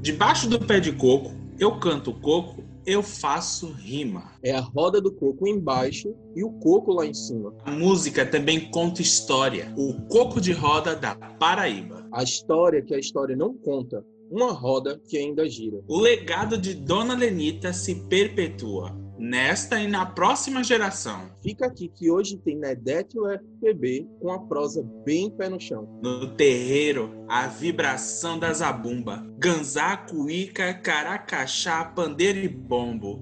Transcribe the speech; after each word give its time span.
Debaixo 0.00 0.48
do 0.48 0.58
pé 0.58 0.80
de 0.80 0.92
coco, 0.92 1.30
eu 1.58 1.78
canto 1.78 2.14
coco, 2.14 2.64
eu 2.86 3.02
faço 3.02 3.70
rima. 3.72 4.32
É 4.42 4.52
a 4.52 4.60
roda 4.60 4.98
do 4.98 5.12
coco 5.12 5.46
embaixo 5.46 6.14
e 6.34 6.42
o 6.42 6.50
coco 6.52 6.94
lá 6.94 7.04
em 7.04 7.12
cima. 7.12 7.54
A 7.64 7.70
música 7.70 8.24
também 8.24 8.70
conta 8.70 9.02
história. 9.02 9.72
O 9.76 9.92
coco 10.08 10.40
de 10.40 10.52
roda 10.52 10.96
da 10.96 11.14
Paraíba. 11.14 12.08
A 12.12 12.22
história 12.22 12.80
que 12.80 12.94
a 12.94 12.98
história 12.98 13.36
não 13.36 13.52
conta. 13.52 14.02
Uma 14.30 14.52
roda 14.52 14.98
que 15.06 15.18
ainda 15.18 15.46
gira. 15.46 15.82
O 15.86 16.00
legado 16.00 16.56
de 16.56 16.72
Dona 16.72 17.14
Lenita 17.14 17.72
se 17.72 17.94
perpetua 18.08 18.96
nesta 19.20 19.78
e 19.78 19.86
na 19.86 20.06
próxima 20.06 20.64
geração. 20.64 21.30
Fica 21.42 21.66
aqui 21.66 21.88
que 21.88 22.10
hoje 22.10 22.38
tem 22.38 22.56
Nedete 22.56 23.18
o 23.18 23.28
FPB 23.28 24.08
com 24.18 24.32
a 24.32 24.38
prosa 24.38 24.82
bem 25.04 25.30
pé 25.30 25.50
no 25.50 25.60
chão. 25.60 25.86
No 26.02 26.34
terreiro, 26.34 27.26
a 27.28 27.46
vibração 27.46 28.38
da 28.38 28.50
zabumba, 28.50 29.22
ganzá, 29.36 29.98
cuíca, 29.98 30.72
caracachá, 30.72 31.84
pandeiro 31.84 32.38
e 32.38 32.48
bombo. 32.48 33.20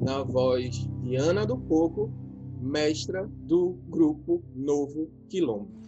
Na 0.00 0.22
voz 0.22 0.86
de 1.02 1.16
Ana 1.16 1.44
do 1.44 1.56
Coco, 1.56 2.12
mestra 2.60 3.26
do 3.28 3.76
grupo 3.88 4.42
Novo 4.54 5.10
Quilombo. 5.28 5.82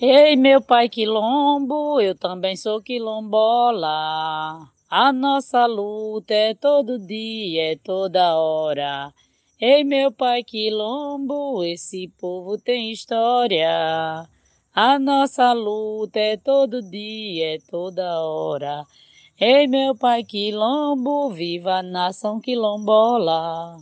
Ei, 0.00 0.34
meu 0.34 0.60
pai 0.60 0.88
quilombo, 0.88 2.00
eu 2.00 2.16
também 2.16 2.56
sou 2.56 2.82
quilombola. 2.82 4.71
A 4.94 5.10
nossa 5.10 5.64
luta 5.64 6.34
é 6.34 6.52
todo 6.52 6.98
dia, 6.98 7.72
é 7.72 7.76
toda 7.76 8.36
hora. 8.36 9.10
Ei, 9.58 9.82
meu 9.84 10.12
pai 10.12 10.44
quilombo, 10.44 11.64
esse 11.64 12.08
povo 12.20 12.58
tem 12.58 12.92
história. 12.92 14.28
A 14.74 14.98
nossa 14.98 15.54
luta 15.54 16.18
é 16.18 16.36
todo 16.36 16.82
dia, 16.82 17.54
é 17.54 17.58
toda 17.70 18.20
hora. 18.20 18.84
Ei, 19.40 19.66
meu 19.66 19.96
pai 19.96 20.24
quilombo, 20.24 21.30
viva 21.30 21.76
a 21.76 21.82
nação 21.82 22.38
quilombola. 22.38 23.78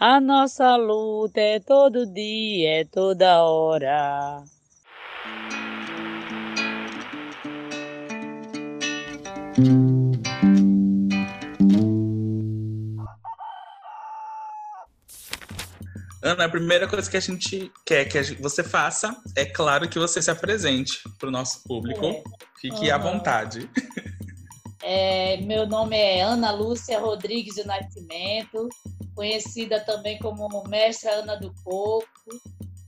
A 0.00 0.20
nossa 0.20 0.74
luta 0.74 1.40
é 1.40 1.60
todo 1.60 2.04
dia, 2.06 2.80
é 2.80 2.84
toda 2.84 3.44
hora. 3.44 4.42
Ana, 16.22 16.44
a 16.44 16.48
primeira 16.50 16.86
coisa 16.86 17.10
que 17.10 17.16
a 17.16 17.20
gente 17.20 17.72
quer 17.84 18.04
que 18.04 18.34
você 18.42 18.62
faça 18.62 19.16
é 19.34 19.46
claro 19.46 19.88
que 19.88 19.98
você 19.98 20.20
se 20.20 20.30
apresente 20.30 21.02
para 21.18 21.28
o 21.28 21.32
nosso 21.32 21.62
público. 21.64 22.04
É. 22.04 22.22
Fique 22.60 22.88
uhum. 22.88 22.94
à 22.94 22.98
vontade. 22.98 23.70
É, 24.82 25.36
meu 25.38 25.66
nome 25.66 25.96
é 25.96 26.22
Ana 26.22 26.52
Lúcia 26.52 26.98
Rodrigues 26.98 27.54
de 27.54 27.64
Nascimento, 27.64 28.66
conhecida 29.14 29.78
também 29.80 30.18
como 30.18 30.48
Mestra 30.68 31.12
Ana 31.16 31.36
do 31.36 31.54
Coco. 31.62 32.06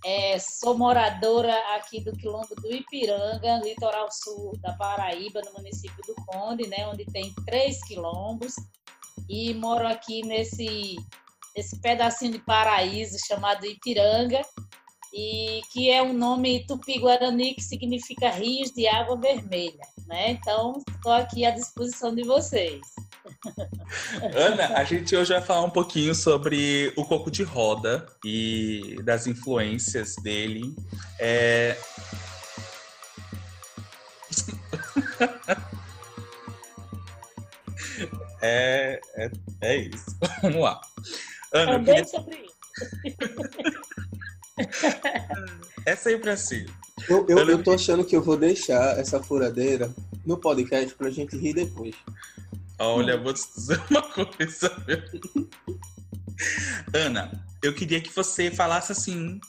É, 0.04 0.38
sou 0.38 0.76
moradora 0.76 1.54
aqui 1.76 2.02
do 2.02 2.12
Quilombo 2.12 2.54
do 2.56 2.74
Ipiranga, 2.74 3.60
litoral 3.62 4.08
sul 4.10 4.58
da 4.60 4.72
Paraíba, 4.72 5.42
no 5.44 5.52
município 5.52 6.02
do 6.06 6.14
Conde, 6.26 6.66
né, 6.66 6.88
onde 6.88 7.04
tem 7.04 7.32
três 7.44 7.78
quilombos. 7.86 8.54
E 9.28 9.54
moro 9.54 9.86
aqui 9.86 10.22
nesse 10.22 10.96
esse 11.54 11.80
pedacinho 11.80 12.32
de 12.32 12.38
paraíso 12.38 13.18
chamado 13.26 13.66
Ipiranga, 13.66 14.42
e 15.12 15.60
que 15.70 15.90
é 15.90 16.02
um 16.02 16.14
nome 16.14 16.66
tupi-guarani 16.66 17.54
que 17.54 17.62
significa 17.62 18.30
rios 18.30 18.70
de 18.70 18.86
água 18.86 19.20
vermelha, 19.20 19.86
né? 20.06 20.30
Então, 20.30 20.82
estou 20.88 21.12
aqui 21.12 21.44
à 21.44 21.50
disposição 21.50 22.14
de 22.14 22.22
vocês. 22.22 22.80
Ana, 24.34 24.68
a 24.78 24.84
gente 24.84 25.14
hoje 25.14 25.32
vai 25.32 25.42
falar 25.42 25.62
um 25.62 25.70
pouquinho 25.70 26.14
sobre 26.14 26.92
o 26.96 27.04
coco 27.04 27.30
de 27.30 27.42
roda 27.42 28.06
e 28.24 28.96
das 29.04 29.26
influências 29.26 30.14
dele. 30.22 30.74
É... 31.20 31.76
é, 38.40 38.98
é, 39.14 39.30
é 39.60 39.76
isso. 39.76 40.16
Vamos 40.42 40.62
lá. 40.62 40.80
Ana, 41.52 41.72
Também 41.72 41.94
queria... 41.94 42.04
sobre 42.04 42.36
isso. 42.36 42.56
Essa 45.86 46.08
aí 46.08 46.18
pra 46.18 46.36
si. 46.36 46.66
Eu, 47.08 47.26
eu, 47.28 47.38
eu 47.48 47.62
tô 47.62 47.72
achando 47.72 48.04
que 48.04 48.14
eu 48.14 48.22
vou 48.22 48.36
deixar 48.36 48.98
essa 48.98 49.20
furadeira 49.20 49.92
no 50.24 50.38
podcast 50.38 50.94
pra 50.94 51.10
gente 51.10 51.36
rir 51.36 51.54
depois. 51.54 51.94
Olha, 52.78 53.18
vou 53.18 53.32
te 53.32 53.42
dizer 53.54 53.80
uma 53.90 54.02
coisa. 54.02 54.70
Ana, 56.94 57.44
eu 57.62 57.74
queria 57.74 58.00
que 58.00 58.14
você 58.14 58.50
falasse 58.50 58.92
assim, 58.92 59.40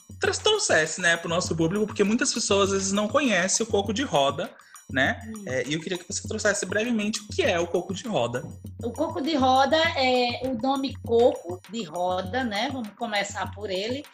trouxesse, 0.42 1.00
né, 1.00 1.16
pro 1.16 1.28
nosso 1.28 1.54
público, 1.54 1.86
porque 1.86 2.02
muitas 2.02 2.32
pessoas 2.32 2.70
às 2.70 2.78
vezes 2.78 2.92
não 2.92 3.06
conhecem 3.06 3.64
o 3.64 3.68
coco 3.68 3.92
de 3.92 4.02
roda 4.02 4.50
né? 4.90 5.20
Hum. 5.26 5.44
É, 5.46 5.66
e 5.66 5.74
eu 5.74 5.80
queria 5.80 5.98
que 5.98 6.06
você 6.06 6.26
trouxesse 6.26 6.66
brevemente 6.66 7.20
o 7.20 7.28
que 7.28 7.42
é 7.42 7.58
o 7.58 7.66
coco 7.66 7.94
de 7.94 8.06
roda. 8.06 8.42
O 8.82 8.90
coco 8.90 9.20
de 9.20 9.34
roda 9.34 9.76
é 9.96 10.46
o 10.46 10.54
nome 10.60 10.94
coco 11.04 11.60
de 11.70 11.82
roda, 11.84 12.44
né? 12.44 12.70
Vamos 12.72 12.90
começar 12.90 13.50
por 13.52 13.70
ele. 13.70 14.04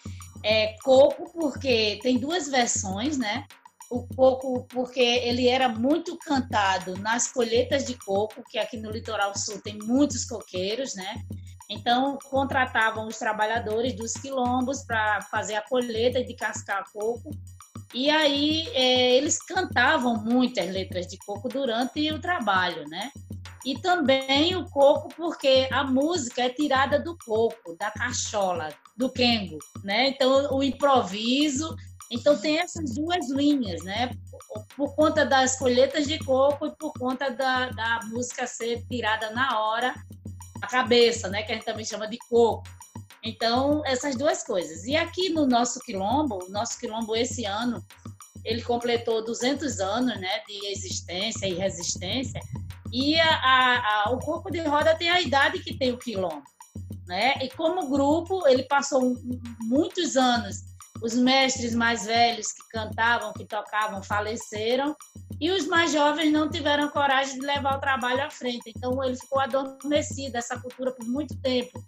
É 0.43 0.75
coco 0.83 1.31
porque 1.33 1.99
tem 2.03 2.19
duas 2.19 2.49
versões, 2.49 3.19
né? 3.19 3.45
O 3.91 4.07
coco 4.15 4.67
porque 4.69 5.01
ele 5.01 5.49
era 5.49 5.69
muito 5.69 6.17
cantado 6.19 6.97
nas 6.99 7.31
colheitas 7.31 7.85
de 7.85 7.95
coco, 7.95 8.43
que 8.49 8.57
aqui 8.57 8.77
no 8.77 8.91
litoral 8.91 9.37
sul 9.37 9.61
tem 9.61 9.77
muitos 9.83 10.25
coqueiros, 10.25 10.95
né? 10.95 11.23
Então, 11.69 12.19
contratavam 12.29 13.07
os 13.07 13.17
trabalhadores 13.17 13.95
dos 13.95 14.13
quilombos 14.15 14.83
para 14.83 15.21
fazer 15.23 15.55
a 15.55 15.63
colheita 15.63 16.23
de 16.23 16.35
cascar 16.35 16.85
coco 16.93 17.31
e 17.93 18.09
aí 18.09 18.69
é, 18.69 19.17
eles 19.17 19.43
cantavam 19.43 20.15
muitas 20.15 20.69
letras 20.71 21.07
de 21.07 21.19
coco 21.19 21.49
durante 21.49 22.11
o 22.13 22.21
trabalho, 22.21 22.89
né? 22.89 23.11
E 23.65 23.79
também 23.79 24.57
o 24.57 24.65
coco, 24.71 25.09
porque 25.15 25.69
a 25.71 25.85
música 25.85 26.43
é 26.43 26.49
tirada 26.49 26.99
do 26.99 27.17
coco, 27.19 27.77
da 27.79 27.91
cachola, 27.91 28.71
do 28.97 29.11
quengo, 29.11 29.59
né? 29.83 30.09
Então 30.09 30.55
o 30.55 30.63
improviso, 30.63 31.77
então 32.11 32.39
tem 32.39 32.59
essas 32.59 32.95
duas 32.95 33.29
linhas, 33.31 33.83
né? 33.83 34.11
Por, 34.31 34.67
por 34.77 34.95
conta 34.95 35.27
das 35.27 35.59
colheitas 35.59 36.07
de 36.07 36.19
coco 36.21 36.67
e 36.67 36.77
por 36.77 36.93
conta 36.93 37.31
da, 37.31 37.71
da 37.71 38.01
música 38.07 38.47
ser 38.47 38.85
tirada 38.89 39.31
na 39.31 39.61
hora, 39.61 39.95
a 40.63 40.67
cabeça, 40.67 41.29
né? 41.29 41.43
Que 41.43 41.53
a 41.53 41.55
gente 41.57 41.65
também 41.65 41.85
chama 41.85 42.07
de 42.07 42.19
coco. 42.19 42.65
Então, 43.23 43.83
essas 43.85 44.17
duas 44.17 44.43
coisas. 44.43 44.85
E 44.85 44.97
aqui 44.97 45.29
no 45.31 45.47
nosso 45.47 45.81
quilombo, 45.81 46.39
nosso 46.49 46.79
quilombo 46.79 47.15
esse 47.15 47.45
ano, 47.45 47.85
ele 48.45 48.63
completou 48.63 49.25
200 49.25 49.81
anos 49.81 50.19
né, 50.19 50.41
de 50.47 50.67
existência 50.67 51.47
e 51.47 51.55
resistência, 51.55 52.41
e 52.93 53.21
a, 53.21 53.29
a, 53.29 54.05
a, 54.09 54.11
o 54.13 54.19
corpo 54.19 54.51
de 54.51 54.61
roda 54.61 54.97
tem 54.97 55.11
a 55.11 55.21
idade 55.21 55.61
que 55.61 55.77
tem 55.77 55.93
o 55.93 55.99
quilombo. 55.99 56.43
Né? 57.07 57.35
E 57.43 57.51
como 57.51 57.89
grupo, 57.89 58.47
ele 58.49 58.65
passou 58.65 59.17
muitos 59.61 60.17
anos. 60.17 60.71
Os 61.03 61.15
mestres 61.15 61.75
mais 61.75 62.05
velhos 62.05 62.53
que 62.53 62.69
cantavam, 62.69 63.33
que 63.33 63.45
tocavam, 63.45 64.03
faleceram, 64.03 64.95
e 65.41 65.51
os 65.51 65.67
mais 65.67 65.93
jovens 65.93 66.31
não 66.31 66.51
tiveram 66.51 66.91
coragem 66.91 67.41
de 67.41 67.47
levar 67.47 67.79
o 67.79 67.81
trabalho 67.81 68.23
à 68.23 68.31
frente. 68.31 68.71
Então, 68.77 69.03
ele 69.03 69.17
ficou 69.17 69.41
adormecido, 69.41 70.37
essa 70.37 70.61
cultura, 70.61 70.93
por 70.93 71.07
muito 71.07 71.35
tempo. 71.41 71.83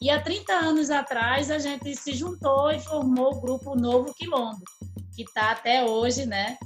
E 0.00 0.10
há 0.10 0.20
30 0.20 0.52
anos 0.52 0.90
atrás 0.90 1.50
a 1.50 1.58
gente 1.58 1.94
se 1.96 2.12
juntou 2.12 2.70
e 2.70 2.80
formou 2.80 3.34
o 3.34 3.40
grupo 3.40 3.74
Novo 3.74 4.12
Quilombo, 4.14 4.62
que 5.14 5.22
está 5.22 5.50
até 5.52 5.84
hoje, 5.84 6.26
né? 6.26 6.58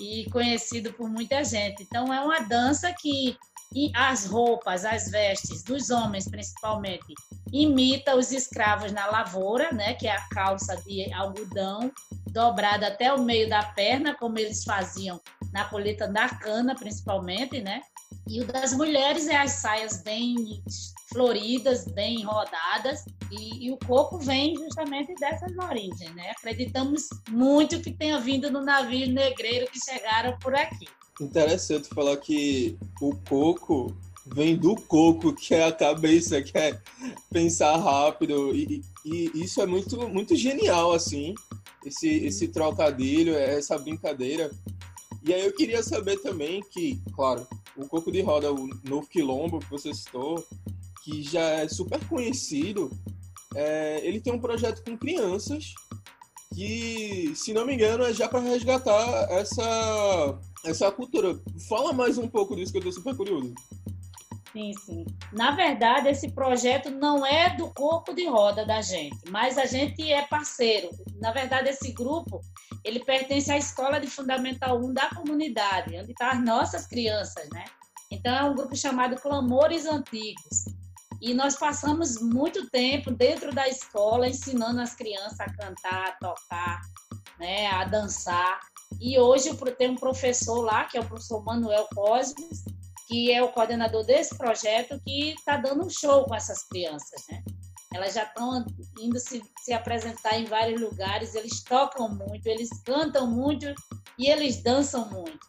E 0.00 0.28
conhecido 0.30 0.92
por 0.92 1.08
muita 1.08 1.42
gente. 1.42 1.82
Então 1.82 2.12
é 2.12 2.20
uma 2.20 2.40
dança 2.40 2.92
que 2.92 3.36
as 3.94 4.26
roupas, 4.26 4.84
as 4.84 5.10
vestes 5.10 5.62
dos 5.62 5.90
homens 5.90 6.28
principalmente 6.28 7.14
imita 7.52 8.16
os 8.16 8.32
escravos 8.32 8.92
na 8.92 9.06
lavoura, 9.06 9.70
né, 9.72 9.94
que 9.94 10.06
é 10.06 10.12
a 10.12 10.28
calça 10.28 10.76
de 10.82 11.12
algodão 11.12 11.92
dobrada 12.30 12.88
até 12.88 13.12
o 13.12 13.22
meio 13.22 13.48
da 13.48 13.62
perna, 13.62 14.14
como 14.14 14.38
eles 14.38 14.64
faziam 14.64 15.20
na 15.52 15.64
colheita 15.64 16.08
da 16.08 16.28
cana 16.28 16.74
principalmente, 16.74 17.60
né? 17.60 17.82
E 18.28 18.40
o 18.40 18.46
das 18.46 18.72
mulheres 18.72 19.28
é 19.28 19.36
as 19.36 19.52
saias 19.52 20.02
bem 20.02 20.34
floridas, 21.12 21.86
bem 21.86 22.24
rodadas, 22.24 23.04
e, 23.30 23.66
e, 23.66 23.72
o 23.72 23.78
coco 23.78 24.18
vem 24.18 24.56
justamente 24.56 25.14
dessas 25.14 25.56
origens, 25.56 26.14
né? 26.14 26.30
Acreditamos 26.30 27.08
muito 27.30 27.80
que 27.80 27.92
tenha 27.92 28.20
vindo 28.20 28.50
no 28.50 28.62
navio 28.62 29.10
negreiro 29.10 29.70
que 29.70 29.78
chegaram 29.78 30.36
por 30.38 30.54
aqui. 30.54 30.86
Interessante 31.20 31.88
falar 31.88 32.16
que 32.18 32.76
o 33.00 33.16
coco 33.28 33.96
vem 34.26 34.56
do 34.56 34.74
coco, 34.74 35.32
que 35.32 35.54
é 35.54 35.64
a 35.64 35.72
cabeça, 35.72 36.42
que 36.42 36.56
é 36.58 36.78
pensar 37.32 37.76
rápido, 37.76 38.54
e, 38.54 38.82
e 39.04 39.30
isso 39.34 39.62
é 39.62 39.66
muito, 39.66 40.08
muito 40.08 40.34
genial, 40.34 40.92
assim, 40.92 41.34
esse, 41.84 42.08
esse 42.08 42.48
trocadilho, 42.48 43.34
essa 43.34 43.78
brincadeira. 43.78 44.50
E 45.26 45.34
aí 45.34 45.44
eu 45.44 45.52
queria 45.52 45.82
saber 45.82 46.18
também 46.18 46.62
que, 46.70 47.02
claro, 47.12 47.44
o 47.76 47.88
Coco 47.88 48.12
de 48.12 48.22
Roda, 48.22 48.52
o 48.52 48.68
Novo 48.84 49.08
Quilombo, 49.08 49.58
que 49.58 49.68
você 49.68 49.92
citou, 49.92 50.46
que 51.02 51.20
já 51.20 51.42
é 51.42 51.68
super 51.68 51.98
conhecido, 52.06 52.90
é, 53.56 54.00
ele 54.06 54.20
tem 54.20 54.32
um 54.32 54.40
projeto 54.40 54.84
com 54.84 54.96
crianças 54.96 55.74
que, 56.54 57.32
se 57.34 57.52
não 57.52 57.66
me 57.66 57.74
engano, 57.74 58.04
é 58.04 58.14
já 58.14 58.28
para 58.28 58.38
resgatar 58.38 59.26
essa, 59.30 60.38
essa 60.64 60.92
cultura. 60.92 61.36
Fala 61.68 61.92
mais 61.92 62.18
um 62.18 62.28
pouco 62.28 62.54
disso 62.54 62.70
que 62.70 62.78
eu 62.78 62.88
estou 62.88 62.92
super 62.92 63.16
curioso. 63.16 63.52
Sim, 64.52 64.72
sim. 64.86 65.04
Na 65.32 65.50
verdade, 65.50 66.08
esse 66.08 66.30
projeto 66.30 66.88
não 66.88 67.26
é 67.26 67.54
do 67.56 67.68
corpo 67.74 68.14
de 68.14 68.26
roda 68.26 68.64
da 68.64 68.80
gente, 68.80 69.18
mas 69.28 69.58
a 69.58 69.66
gente 69.66 70.10
é 70.10 70.24
parceiro. 70.26 70.88
Na 71.20 71.30
verdade, 71.30 71.68
esse 71.68 71.92
grupo, 71.92 72.40
ele 72.86 73.00
pertence 73.04 73.50
à 73.50 73.58
Escola 73.58 73.98
de 73.98 74.06
Fundamental 74.06 74.78
1 74.78 74.94
da 74.94 75.08
comunidade, 75.10 75.96
onde 75.98 76.12
estão 76.12 76.28
tá 76.28 76.34
as 76.34 76.44
nossas 76.44 76.86
crianças, 76.86 77.48
né? 77.52 77.64
Então, 78.12 78.32
é 78.32 78.44
um 78.44 78.54
grupo 78.54 78.76
chamado 78.76 79.20
Clamores 79.20 79.86
Antigos. 79.86 80.66
E 81.20 81.34
nós 81.34 81.56
passamos 81.56 82.20
muito 82.22 82.70
tempo 82.70 83.10
dentro 83.10 83.52
da 83.52 83.66
escola 83.66 84.28
ensinando 84.28 84.80
as 84.80 84.94
crianças 84.94 85.40
a 85.40 85.52
cantar, 85.52 86.08
a 86.10 86.12
tocar, 86.12 86.80
né, 87.40 87.66
a 87.66 87.84
dançar. 87.84 88.60
E 89.00 89.18
hoje 89.18 89.50
tem 89.76 89.90
um 89.90 89.96
professor 89.96 90.60
lá, 90.60 90.84
que 90.84 90.96
é 90.96 91.00
o 91.00 91.06
professor 91.06 91.42
Manuel 91.42 91.88
Cosmes, 91.92 92.64
que 93.08 93.32
é 93.32 93.42
o 93.42 93.48
coordenador 93.48 94.04
desse 94.04 94.36
projeto, 94.36 95.00
que 95.04 95.30
está 95.30 95.56
dando 95.56 95.84
um 95.84 95.90
show 95.90 96.24
com 96.24 96.34
essas 96.36 96.62
crianças, 96.68 97.24
né? 97.28 97.42
Elas 97.94 98.14
já 98.14 98.24
estão 98.24 98.64
indo 99.00 99.18
se, 99.18 99.42
se 99.62 99.72
apresentar 99.72 100.38
em 100.38 100.44
vários 100.44 100.80
lugares, 100.80 101.34
eles 101.34 101.62
tocam 101.62 102.08
muito, 102.08 102.46
eles 102.46 102.68
cantam 102.84 103.26
muito 103.26 103.66
e 104.18 104.28
eles 104.28 104.62
dançam 104.62 105.08
muito. 105.08 105.46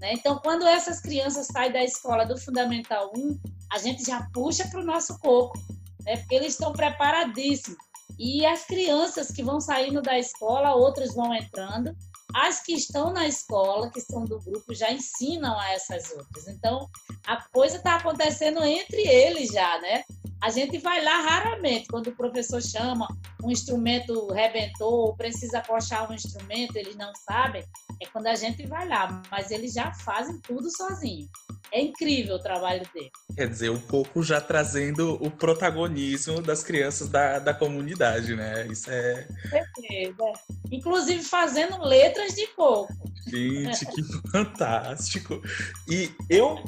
Né? 0.00 0.14
Então, 0.14 0.38
quando 0.38 0.66
essas 0.66 1.00
crianças 1.00 1.46
saem 1.46 1.72
da 1.72 1.82
escola 1.82 2.24
do 2.24 2.38
Fundamental 2.38 3.12
1, 3.16 3.38
a 3.72 3.78
gente 3.78 4.04
já 4.04 4.28
puxa 4.32 4.66
para 4.68 4.80
o 4.80 4.84
nosso 4.84 5.18
coco, 5.18 5.58
né? 6.04 6.16
porque 6.16 6.34
eles 6.34 6.52
estão 6.52 6.72
preparadíssimos. 6.72 7.78
E 8.18 8.46
as 8.46 8.64
crianças 8.64 9.30
que 9.30 9.42
vão 9.42 9.60
saindo 9.60 10.00
da 10.00 10.18
escola, 10.18 10.74
outras 10.74 11.14
vão 11.14 11.34
entrando, 11.34 11.96
as 12.34 12.60
que 12.60 12.72
estão 12.72 13.12
na 13.12 13.28
escola, 13.28 13.90
que 13.90 14.00
são 14.00 14.24
do 14.24 14.40
grupo, 14.40 14.74
já 14.74 14.90
ensinam 14.90 15.56
a 15.58 15.72
essas 15.72 16.10
outras. 16.10 16.48
Então, 16.48 16.90
a 17.26 17.40
coisa 17.50 17.76
está 17.76 17.94
acontecendo 17.94 18.62
entre 18.64 19.02
eles 19.02 19.50
já, 19.50 19.80
né? 19.80 20.02
A 20.42 20.50
gente 20.50 20.76
vai 20.78 21.02
lá 21.02 21.20
raramente, 21.20 21.86
quando 21.88 22.08
o 22.08 22.16
professor 22.16 22.60
chama, 22.60 23.06
um 23.42 23.50
instrumento 23.50 24.26
rebentou, 24.32 25.06
ou 25.06 25.16
precisa 25.16 25.62
coxar 25.62 26.10
um 26.10 26.14
instrumento, 26.14 26.76
eles 26.76 26.96
não 26.96 27.12
sabem, 27.14 27.64
é 28.02 28.06
quando 28.06 28.26
a 28.26 28.34
gente 28.34 28.66
vai 28.66 28.86
lá, 28.86 29.22
mas 29.30 29.50
eles 29.50 29.72
já 29.72 29.94
fazem 29.94 30.38
tudo 30.40 30.68
sozinho. 30.76 31.28
É 31.74 31.80
incrível 31.80 32.36
o 32.36 32.38
trabalho 32.38 32.82
dele. 32.94 33.10
Quer 33.34 33.48
dizer, 33.48 33.68
um 33.68 33.80
pouco 33.80 34.22
já 34.22 34.40
trazendo 34.40 35.14
o 35.20 35.28
protagonismo 35.28 36.40
das 36.40 36.62
crianças 36.62 37.08
da, 37.08 37.40
da 37.40 37.52
comunidade, 37.52 38.36
né? 38.36 38.64
Isso 38.68 38.88
é. 38.92 39.26
Certeza. 39.50 40.32
Inclusive 40.70 41.24
fazendo 41.24 41.82
letras 41.82 42.32
de 42.36 42.46
coco. 42.54 42.94
Gente, 43.26 43.86
que 43.86 44.02
fantástico! 44.30 45.42
E 45.90 46.12
eu 46.30 46.62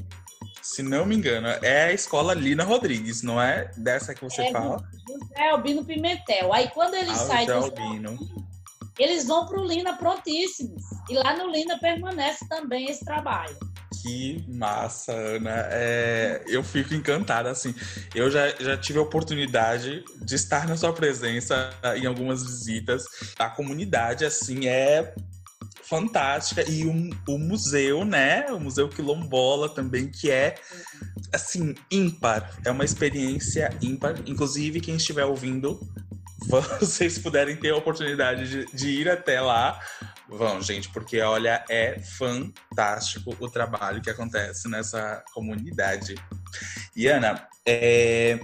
se 0.61 0.83
não 0.83 1.07
me 1.07 1.15
engano, 1.15 1.47
é 1.63 1.85
a 1.85 1.93
escola 1.93 2.35
Lina 2.35 2.65
Rodrigues, 2.65 3.23
não 3.23 3.41
é 3.41 3.71
dessa 3.77 4.13
que 4.13 4.25
você 4.25 4.43
é 4.43 4.51
fala? 4.51 4.83
José 5.07 5.51
Albino 5.51 5.85
Pimentel. 5.85 6.53
Aí 6.53 6.69
quando 6.71 6.95
eles 6.95 7.21
ah, 7.21 7.27
saem 7.27 7.47
José 7.47 7.81
Albino. 7.81 8.19
eles 8.99 9.25
vão 9.29 9.47
para 9.47 9.61
o 9.61 9.65
Lina 9.65 9.97
prontíssimos. 9.97 10.83
E 11.09 11.15
lá 11.15 11.37
no 11.37 11.49
Lina 11.49 11.79
permanece 11.79 12.49
também 12.49 12.91
esse 12.91 13.05
trabalho. 13.05 13.57
Que 14.07 14.45
massa, 14.47 15.13
Ana. 15.13 15.67
É, 15.69 16.45
eu 16.47 16.63
fico 16.63 16.95
encantada, 16.95 17.51
assim. 17.51 17.75
Eu 18.15 18.31
já, 18.31 18.51
já 18.51 18.77
tive 18.77 19.01
a 19.01 19.03
oportunidade 19.03 20.05
de 20.23 20.35
estar 20.37 20.69
na 20.69 20.77
sua 20.77 20.93
presença 20.93 21.71
em 21.97 22.07
algumas 22.07 22.45
visitas. 22.45 23.03
A 23.37 23.51
comunidade, 23.51 24.25
assim, 24.25 24.69
é 24.69 25.13
fantástica. 25.83 26.63
E 26.71 26.85
o, 26.85 27.11
o 27.29 27.37
museu, 27.37 28.05
né? 28.05 28.47
O 28.53 28.61
Museu 28.61 28.89
Quilombola 28.89 29.69
também, 29.69 30.09
que 30.09 30.31
é, 30.31 30.55
assim, 31.33 31.75
ímpar. 31.91 32.57
É 32.65 32.71
uma 32.71 32.85
experiência 32.85 33.71
ímpar. 33.83 34.15
Inclusive, 34.25 34.81
quem 34.81 34.95
estiver 34.95 35.25
ouvindo, 35.25 35.81
vocês 36.79 37.19
puderem 37.19 37.57
ter 37.57 37.71
a 37.71 37.77
oportunidade 37.77 38.49
de, 38.49 38.67
de 38.73 38.89
ir 38.89 39.11
até 39.11 39.41
lá, 39.41 39.81
vão, 40.29 40.61
gente, 40.61 40.89
porque 40.91 41.21
olha, 41.21 41.65
é 41.69 41.99
fantástico 42.01 43.37
o 43.39 43.51
trabalho 43.51 44.03
que 44.03 44.11
acontece 44.11 44.69
nessa 44.69 45.23
comunidade. 45.33 46.15
E 46.95 47.07
Ana, 47.07 47.47
é, 47.65 48.39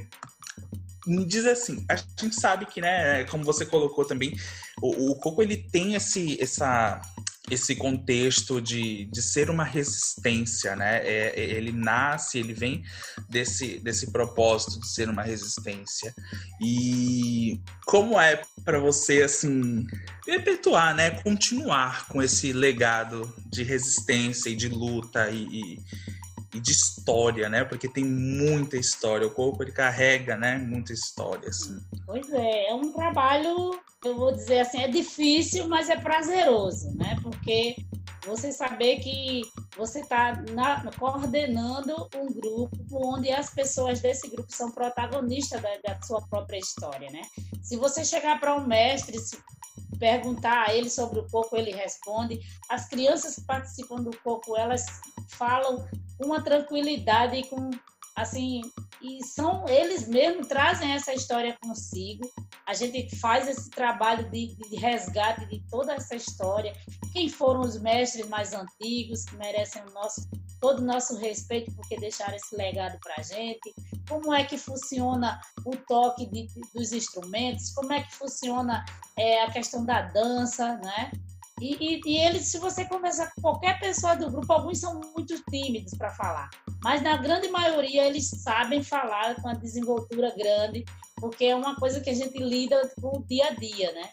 me 1.06 1.25
diz 1.25 1.44
assim, 1.46 1.84
a 1.88 1.96
gente 1.96 2.34
sabe 2.34 2.67
que, 2.67 2.81
né, 2.81 3.25
como 3.25 3.44
você 3.44 3.67
colocou 3.67 4.05
também, 4.05 4.37
o, 4.81 5.11
o 5.11 5.17
coco 5.17 5.43
ele 5.43 5.56
tem 5.56 5.94
esse, 5.94 6.40
essa 6.40 7.00
esse 7.50 7.74
contexto 7.74 8.60
de, 8.60 9.06
de 9.06 9.20
ser 9.20 9.50
uma 9.50 9.64
resistência, 9.64 10.76
né? 10.76 10.98
É, 11.04 11.32
é, 11.36 11.50
ele 11.50 11.72
nasce, 11.72 12.38
ele 12.38 12.54
vem 12.54 12.84
desse, 13.28 13.78
desse 13.80 14.12
propósito 14.12 14.80
de 14.80 14.88
ser 14.88 15.08
uma 15.08 15.22
resistência. 15.22 16.14
E 16.60 17.60
como 17.84 18.20
é 18.20 18.42
para 18.64 18.78
você, 18.78 19.22
assim, 19.22 19.84
perpetuar, 20.24 20.94
né? 20.94 21.10
Continuar 21.22 22.06
com 22.06 22.22
esse 22.22 22.52
legado 22.52 23.32
de 23.46 23.64
resistência 23.64 24.48
e 24.48 24.56
de 24.56 24.68
luta 24.68 25.28
e, 25.30 25.44
e, 25.44 25.80
e 26.54 26.60
de 26.60 26.70
história, 26.70 27.49
né? 27.49 27.64
Porque 27.64 27.88
tem 27.88 28.04
muita 28.04 28.76
história. 28.76 29.26
O 29.26 29.31
corpo 29.31 29.62
ele 29.62 29.72
carrega, 29.72 30.37
né? 30.37 30.58
Muita 30.58 30.93
história, 30.93 31.49
assim. 31.49 31.81
Pois 32.06 32.31
é, 32.32 32.69
é 32.69 32.75
um 32.75 32.93
trabalho 32.93 33.78
eu 34.04 34.16
vou 34.16 34.32
dizer 34.32 34.60
assim, 34.60 34.82
é 34.82 34.88
difícil, 34.88 35.69
mas 35.69 35.88
é 35.88 35.96
prazeroso, 35.96 36.90
né? 36.96 37.16
Porque 37.22 37.76
você 38.26 38.52
saber 38.52 38.99
que 38.99 39.43
você 39.76 40.00
está 40.00 40.43
coordenando 40.99 42.08
um 42.16 42.26
grupo 42.32 42.76
onde 42.93 43.31
as 43.31 43.50
pessoas 43.50 44.00
desse 44.00 44.28
grupo 44.28 44.52
são 44.52 44.70
protagonistas 44.70 45.60
da, 45.60 45.70
da 45.84 46.02
sua 46.02 46.20
própria 46.22 46.58
história, 46.58 47.10
né? 47.10 47.22
Se 47.62 47.76
você 47.76 48.05
chegar 48.05 48.40
para 48.40 48.55
um 48.55 48.66
mestre, 48.66 49.16
perguntar 50.02 50.66
a 50.66 50.75
ele 50.75 50.90
sobre 50.90 51.20
o 51.20 51.28
coco, 51.31 51.56
ele 51.56 51.70
responde. 51.70 52.40
As 52.69 52.88
crianças 52.88 53.37
que 53.37 53.43
participam 53.43 54.02
do 54.02 54.10
coco, 54.19 54.56
elas 54.56 54.84
falam 55.28 55.87
uma 56.19 56.43
tranquilidade 56.43 57.44
com 57.49 57.70
assim, 58.17 58.60
e 59.00 59.24
são 59.24 59.65
eles 59.69 60.08
mesmos 60.08 60.48
trazem 60.48 60.91
essa 60.91 61.15
história 61.15 61.56
consigo. 61.62 62.29
A 62.67 62.74
gente 62.74 63.15
faz 63.17 63.48
esse 63.48 63.70
trabalho 63.70 64.29
de, 64.29 64.56
de, 64.56 64.76
resgate 64.76 65.46
de 65.46 65.62
toda 65.70 65.94
essa 65.94 66.17
história. 66.17 66.72
Quem 67.12 67.29
foram 67.29 67.60
os 67.60 67.81
mestres 67.81 68.29
mais 68.29 68.53
antigos 68.53 69.24
que 69.24 69.36
merecem 69.36 69.82
o 69.82 69.93
nosso 69.93 70.29
todo 70.62 70.78
o 70.78 70.86
nosso 70.86 71.16
respeito 71.16 71.74
porque 71.74 71.98
deixaram 71.98 72.36
esse 72.36 72.56
legado 72.56 72.96
para 73.00 73.16
a 73.19 73.22
gente? 73.22 73.74
Como 74.08 74.32
é 74.32 74.44
que 74.44 74.56
funciona 74.56 75.40
o 75.66 75.76
toque 75.76 76.24
de, 76.26 76.46
dos 76.72 76.92
instrumentos? 76.92 77.70
Como 77.72 77.92
é 77.92 78.02
que 78.02 78.14
funciona 78.14 78.84
é, 79.19 79.42
a 79.42 79.50
questão 79.50 79.84
da 79.84 80.02
dança, 80.02 80.76
né? 80.76 81.10
E, 81.60 81.76
e, 81.81 82.00
e, 82.06 82.19
eles, 82.19 82.46
se 82.46 82.58
você 82.58 82.84
conversar 82.84 83.32
com 83.34 83.42
qualquer 83.42 83.78
pessoa 83.78 84.14
do 84.14 84.31
grupo, 84.31 84.52
alguns 84.52 84.78
são 84.78 85.00
muito 85.14 85.34
tímidos 85.50 85.94
para 85.94 86.10
falar, 86.10 86.50
mas 86.82 87.02
na 87.02 87.16
grande 87.16 87.48
maioria 87.48 88.04
eles 88.06 88.28
sabem 88.28 88.82
falar 88.82 89.40
com 89.40 89.48
a 89.48 89.54
desenvoltura 89.54 90.34
grande, 90.36 90.84
porque 91.16 91.44
é 91.44 91.54
uma 91.54 91.76
coisa 91.76 92.00
que 92.00 92.10
a 92.10 92.14
gente 92.14 92.36
lida 92.38 92.81
com 93.00 93.19
o 93.19 93.24
dia 93.24 93.48
a 93.48 93.50
dia, 93.50 93.92
né? 93.92 94.10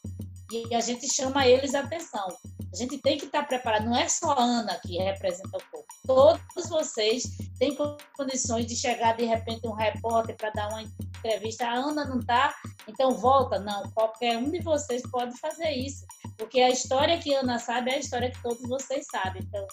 E 0.52 0.76
a 0.76 0.80
gente 0.80 1.08
chama 1.12 1.48
eles 1.48 1.76
a 1.76 1.82
atenção. 1.82 2.28
A 2.72 2.76
gente 2.76 2.98
tem 3.00 3.18
que 3.18 3.26
estar 3.26 3.44
preparado. 3.48 3.86
Não 3.86 3.96
é 3.96 4.08
só 4.08 4.32
a 4.32 4.42
Ana 4.42 4.80
que 4.80 4.98
representa 4.98 5.58
o 5.58 5.72
corpo. 5.72 5.79
Todos 6.10 6.68
vocês 6.68 7.38
têm 7.60 7.78
condições 8.18 8.66
de 8.66 8.76
chegar 8.76 9.16
de 9.16 9.26
repente 9.26 9.68
um 9.68 9.74
repórter 9.74 10.36
para 10.36 10.50
dar 10.50 10.70
uma 10.70 10.82
entrevista. 10.82 11.68
A 11.68 11.76
Ana 11.76 12.04
não 12.04 12.18
está, 12.18 12.56
então 12.88 13.12
volta. 13.12 13.60
Não, 13.60 13.84
qualquer 13.92 14.36
um 14.40 14.50
de 14.50 14.60
vocês 14.60 15.04
pode 15.12 15.38
fazer 15.38 15.70
isso. 15.70 16.04
Porque 16.36 16.62
a 16.62 16.72
história 16.72 17.20
que 17.20 17.36
a 17.36 17.42
Ana 17.42 17.60
sabe 17.60 17.92
é 17.92 17.94
a 17.94 18.00
história 18.00 18.32
que 18.32 18.42
todos 18.42 18.68
vocês 18.68 19.06
sabem. 19.06 19.44
Então, 19.44 19.68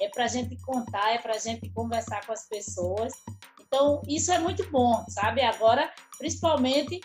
é 0.00 0.08
para 0.08 0.24
a 0.24 0.28
gente 0.28 0.56
contar, 0.62 1.12
é 1.12 1.18
para 1.18 1.34
a 1.34 1.38
gente 1.38 1.68
conversar 1.74 2.24
com 2.24 2.32
as 2.32 2.48
pessoas. 2.48 3.12
Então, 3.60 4.00
isso 4.08 4.32
é 4.32 4.38
muito 4.38 4.66
bom, 4.70 5.04
sabe? 5.10 5.42
Agora, 5.42 5.92
principalmente 6.16 7.02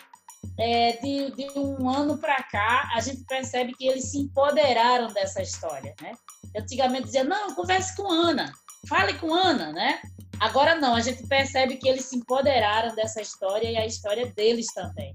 é, 0.58 0.92
de, 0.92 1.30
de, 1.32 1.58
um 1.58 1.90
ano 1.90 2.16
para 2.16 2.42
cá, 2.42 2.90
a 2.94 3.00
gente 3.00 3.22
percebe 3.24 3.74
que 3.74 3.86
eles 3.86 4.10
se 4.12 4.18
empoderaram 4.18 5.08
dessa 5.08 5.42
história, 5.42 5.94
né? 6.00 6.12
Antigamente 6.56 7.04
dizia, 7.04 7.24
não, 7.24 7.54
converse 7.54 7.94
com 7.94 8.10
Ana, 8.10 8.50
fale 8.88 9.14
com 9.14 9.32
Ana, 9.34 9.72
né? 9.72 10.00
Agora 10.40 10.76
não, 10.76 10.94
a 10.94 11.00
gente 11.00 11.26
percebe 11.26 11.76
que 11.76 11.88
eles 11.88 12.04
se 12.04 12.16
empoderaram 12.16 12.94
dessa 12.94 13.20
história 13.20 13.70
e 13.70 13.76
a 13.76 13.86
história 13.86 14.26
deles 14.26 14.66
também. 14.74 15.12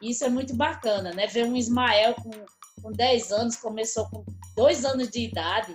Isso 0.00 0.24
é 0.24 0.28
muito 0.28 0.54
bacana, 0.54 1.12
né? 1.12 1.26
Ver 1.26 1.44
um 1.44 1.56
Ismael 1.56 2.14
com 2.14 2.30
com 2.82 2.92
10 2.92 3.32
anos, 3.32 3.56
começou 3.56 4.06
com 4.06 4.24
2 4.56 4.84
anos 4.84 5.08
de 5.08 5.20
idade, 5.20 5.74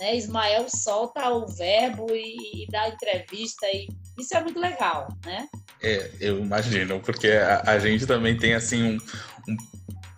né? 0.00 0.16
Ismael 0.16 0.66
solta 0.68 1.30
o 1.30 1.46
verbo 1.46 2.06
e, 2.10 2.64
e 2.64 2.66
dá 2.70 2.88
entrevista 2.88 3.66
e 3.68 3.88
isso 4.18 4.36
é 4.36 4.42
muito 4.42 4.58
legal, 4.58 5.08
né? 5.24 5.48
É, 5.80 6.10
eu 6.20 6.40
imagino, 6.40 7.00
porque 7.00 7.28
a, 7.28 7.62
a 7.64 7.78
gente 7.78 8.04
também 8.04 8.36
tem 8.36 8.54
assim 8.54 8.82
um, 8.82 8.98
um 9.48 9.56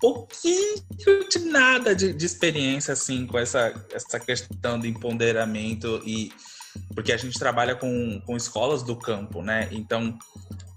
pouquinho 0.00 0.82
de 1.30 1.38
nada 1.40 1.94
de, 1.94 2.14
de, 2.14 2.26
experiência 2.26 2.92
assim 2.92 3.26
com 3.26 3.38
essa, 3.38 3.74
essa 3.92 4.18
questão 4.18 4.80
de 4.80 4.88
empoderamento 4.88 6.02
e 6.04 6.32
porque 6.94 7.12
a 7.12 7.16
gente 7.16 7.38
trabalha 7.38 7.74
com, 7.74 8.20
com 8.26 8.36
escolas 8.36 8.82
do 8.82 8.96
campo, 8.96 9.42
né? 9.42 9.68
Então 9.70 10.18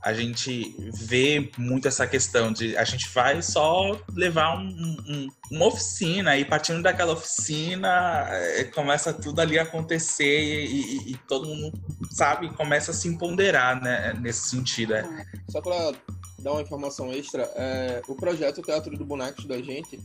a 0.04 0.14
gente 0.14 0.76
vê 0.94 1.50
muito 1.58 1.88
essa 1.88 2.06
questão 2.06 2.52
de 2.52 2.76
a 2.76 2.84
gente 2.84 3.08
vai 3.10 3.42
só 3.42 3.98
levar 4.14 4.58
um, 4.58 4.68
um, 4.68 5.28
uma 5.50 5.68
oficina 5.68 6.36
e 6.36 6.44
partindo 6.44 6.82
daquela 6.82 7.14
oficina 7.14 8.28
é, 8.30 8.66
começa 8.66 9.14
tudo 9.14 9.40
ali 9.40 9.58
a 9.58 9.64
acontecer 9.64 10.42
e, 10.42 10.66
e, 10.66 11.12
e, 11.14 11.18
todo 11.26 11.48
mundo 11.48 11.80
sabe 12.12 12.54
começa 12.54 12.92
a 12.92 12.94
se 12.94 13.08
empoderar 13.08 13.82
né, 13.82 14.14
nesse 14.20 14.50
sentido. 14.50 14.94
É. 14.94 15.26
Só 15.50 15.62
para 15.62 15.94
dar 16.40 16.52
uma 16.52 16.62
informação 16.62 17.12
extra, 17.14 17.44
é, 17.56 18.02
o 18.06 18.14
projeto 18.14 18.62
Teatro 18.62 18.98
do 18.98 19.06
Bonecos 19.06 19.46
da 19.46 19.62
gente 19.62 20.02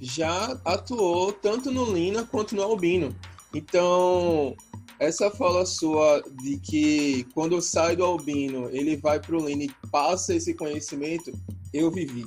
já 0.00 0.58
atuou 0.64 1.32
tanto 1.32 1.70
no 1.70 1.92
Lina 1.92 2.24
quanto 2.24 2.56
no 2.56 2.62
Albino. 2.62 3.14
Então, 3.54 4.56
essa 4.98 5.30
fala 5.30 5.64
sua 5.64 6.22
de 6.42 6.58
que 6.58 7.24
quando 7.34 7.60
sai 7.62 7.96
do 7.96 8.04
albino, 8.04 8.68
ele 8.70 8.96
vai 8.96 9.20
pro 9.20 9.44
Lina 9.44 9.64
e 9.64 9.88
passa 9.90 10.34
esse 10.34 10.54
conhecimento, 10.54 11.32
eu 11.72 11.90
vivi. 11.90 12.26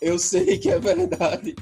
Eu 0.00 0.18
sei 0.18 0.58
que 0.58 0.68
é 0.68 0.80
verdade. 0.80 1.54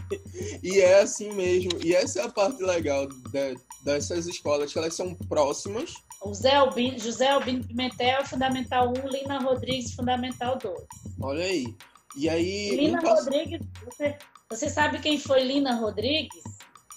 E 0.63 0.81
é 0.81 1.01
assim 1.01 1.31
mesmo. 1.33 1.73
E 1.85 1.95
essa 1.95 2.21
é 2.21 2.25
a 2.25 2.29
parte 2.29 2.63
legal 2.63 3.07
de, 3.07 3.57
dessas 3.85 4.27
escolas, 4.27 4.73
que 4.73 4.79
elas 4.79 4.95
são 4.95 5.15
próximas. 5.15 5.95
O 6.23 6.33
Zé 6.33 6.55
Albino, 6.55 6.99
José 6.99 7.29
Albino 7.29 7.65
Pimentel, 7.65 8.25
Fundamental 8.25 8.93
1, 9.05 9.09
Lina 9.09 9.41
Rodrigues, 9.41 9.95
Fundamental 9.95 10.59
2. 10.59 10.75
Olha 11.21 11.45
aí. 11.45 11.75
E 12.17 12.29
aí. 12.29 12.77
Lina 12.77 13.01
Rodrigues, 13.01 13.61
você, 13.85 14.17
você 14.49 14.71
sabe 14.71 15.01
quem 15.01 15.19
foi 15.19 15.45
Lina 15.45 15.75
Rodrigues? 15.75 16.43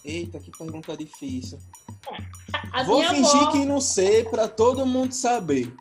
Eita, 0.04 0.40
que 0.40 0.52
pergunta 0.52 0.96
difícil. 0.96 1.58
A 2.74 2.84
Vou 2.84 3.03
fingir 3.03 3.42
avó... 3.42 3.51
que 3.51 3.65
não 3.65 3.80
sei 3.80 4.24
para 4.24 4.48
todo 4.48 4.86
mundo 4.86 5.13
saber. 5.13 5.74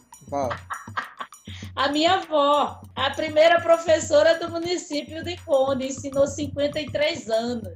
A 1.74 1.88
minha 1.88 2.16
avó, 2.16 2.82
a 2.94 3.10
primeira 3.10 3.60
professora 3.60 4.38
do 4.38 4.50
município 4.50 5.24
de 5.24 5.36
Conde, 5.38 5.86
ensinou 5.86 6.26
53 6.26 7.30
anos. 7.30 7.68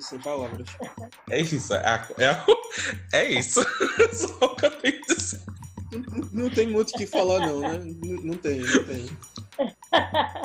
sem 0.00 0.18
palavras. 0.20 0.68
É 1.30 1.40
isso, 1.40 1.74
é, 1.74 2.06
é, 2.18 3.18
é 3.18 3.32
isso. 3.32 3.60
Só 4.14 4.48
que 4.54 4.66
eu 4.66 4.70
tenho 4.78 5.02
não, 5.92 6.44
não 6.44 6.50
tem 6.50 6.66
muito 6.66 6.90
o 6.90 6.98
que 6.98 7.06
falar, 7.06 7.40
não, 7.40 7.60
né? 7.60 7.78
Não, 8.02 8.22
não 8.22 8.34
tem, 8.34 8.60
não 8.60 8.84
tem. 8.84 9.06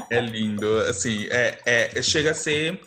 É 0.10 0.20
lindo, 0.20 0.80
assim, 0.82 1.28
é, 1.30 1.60
é, 1.66 2.02
chega 2.02 2.32
a 2.32 2.36
ser 2.36 2.82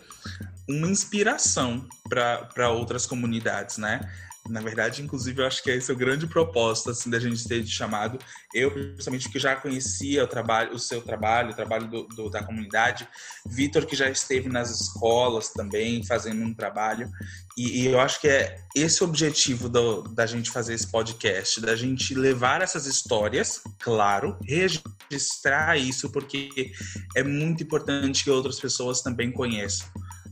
uma 0.71 0.89
inspiração 0.89 1.87
para 2.09 2.71
outras 2.71 3.07
comunidades, 3.07 3.79
né? 3.79 4.01
Na 4.49 4.61
verdade, 4.61 5.03
inclusive, 5.03 5.43
eu 5.43 5.47
acho 5.47 5.63
que 5.63 5.71
esse 5.71 5.91
é 5.91 5.95
o 5.95 5.97
grande 5.97 6.27
propósito 6.27 6.91
assim, 6.91 7.11
da 7.11 7.21
gente 7.21 7.47
ter 7.47 7.65
chamado. 7.67 8.19
Eu, 8.55 8.71
principalmente, 8.71 9.29
que 9.29 9.39
já 9.39 9.55
conhecia 9.55 10.25
o 10.25 10.27
trabalho, 10.27 10.75
o 10.75 10.79
seu 10.79 11.03
trabalho, 11.03 11.51
o 11.51 11.55
trabalho 11.55 11.87
do, 11.87 12.03
do, 12.05 12.31
da 12.31 12.43
comunidade. 12.43 13.07
Vitor, 13.47 13.85
que 13.85 13.95
já 13.95 14.09
esteve 14.09 14.49
nas 14.49 14.71
escolas 14.71 15.51
também, 15.51 16.03
fazendo 16.05 16.43
um 16.43 16.55
trabalho. 16.55 17.11
E, 17.57 17.83
e 17.83 17.87
eu 17.87 18.01
acho 18.01 18.21
que 18.21 18.29
é 18.29 18.57
esse 18.75 19.05
o 19.05 19.07
objetivo 19.07 19.69
do, 19.69 20.03
da 20.03 20.27
gente 20.27 20.51
fazer 20.51 20.75
esse 20.75 20.91
podcast, 20.91 21.61
da 21.61 21.77
gente 21.77 22.15
levar 22.15 22.63
essas 22.63 22.87
histórias, 22.87 23.61
claro, 23.79 24.39
registrar 24.43 25.77
isso, 25.77 26.11
porque 26.11 26.73
é 27.15 27.23
muito 27.23 27.63
importante 27.63 28.25
que 28.25 28.31
outras 28.31 28.59
pessoas 28.59 29.03
também 29.03 29.31
conheçam 29.31 29.87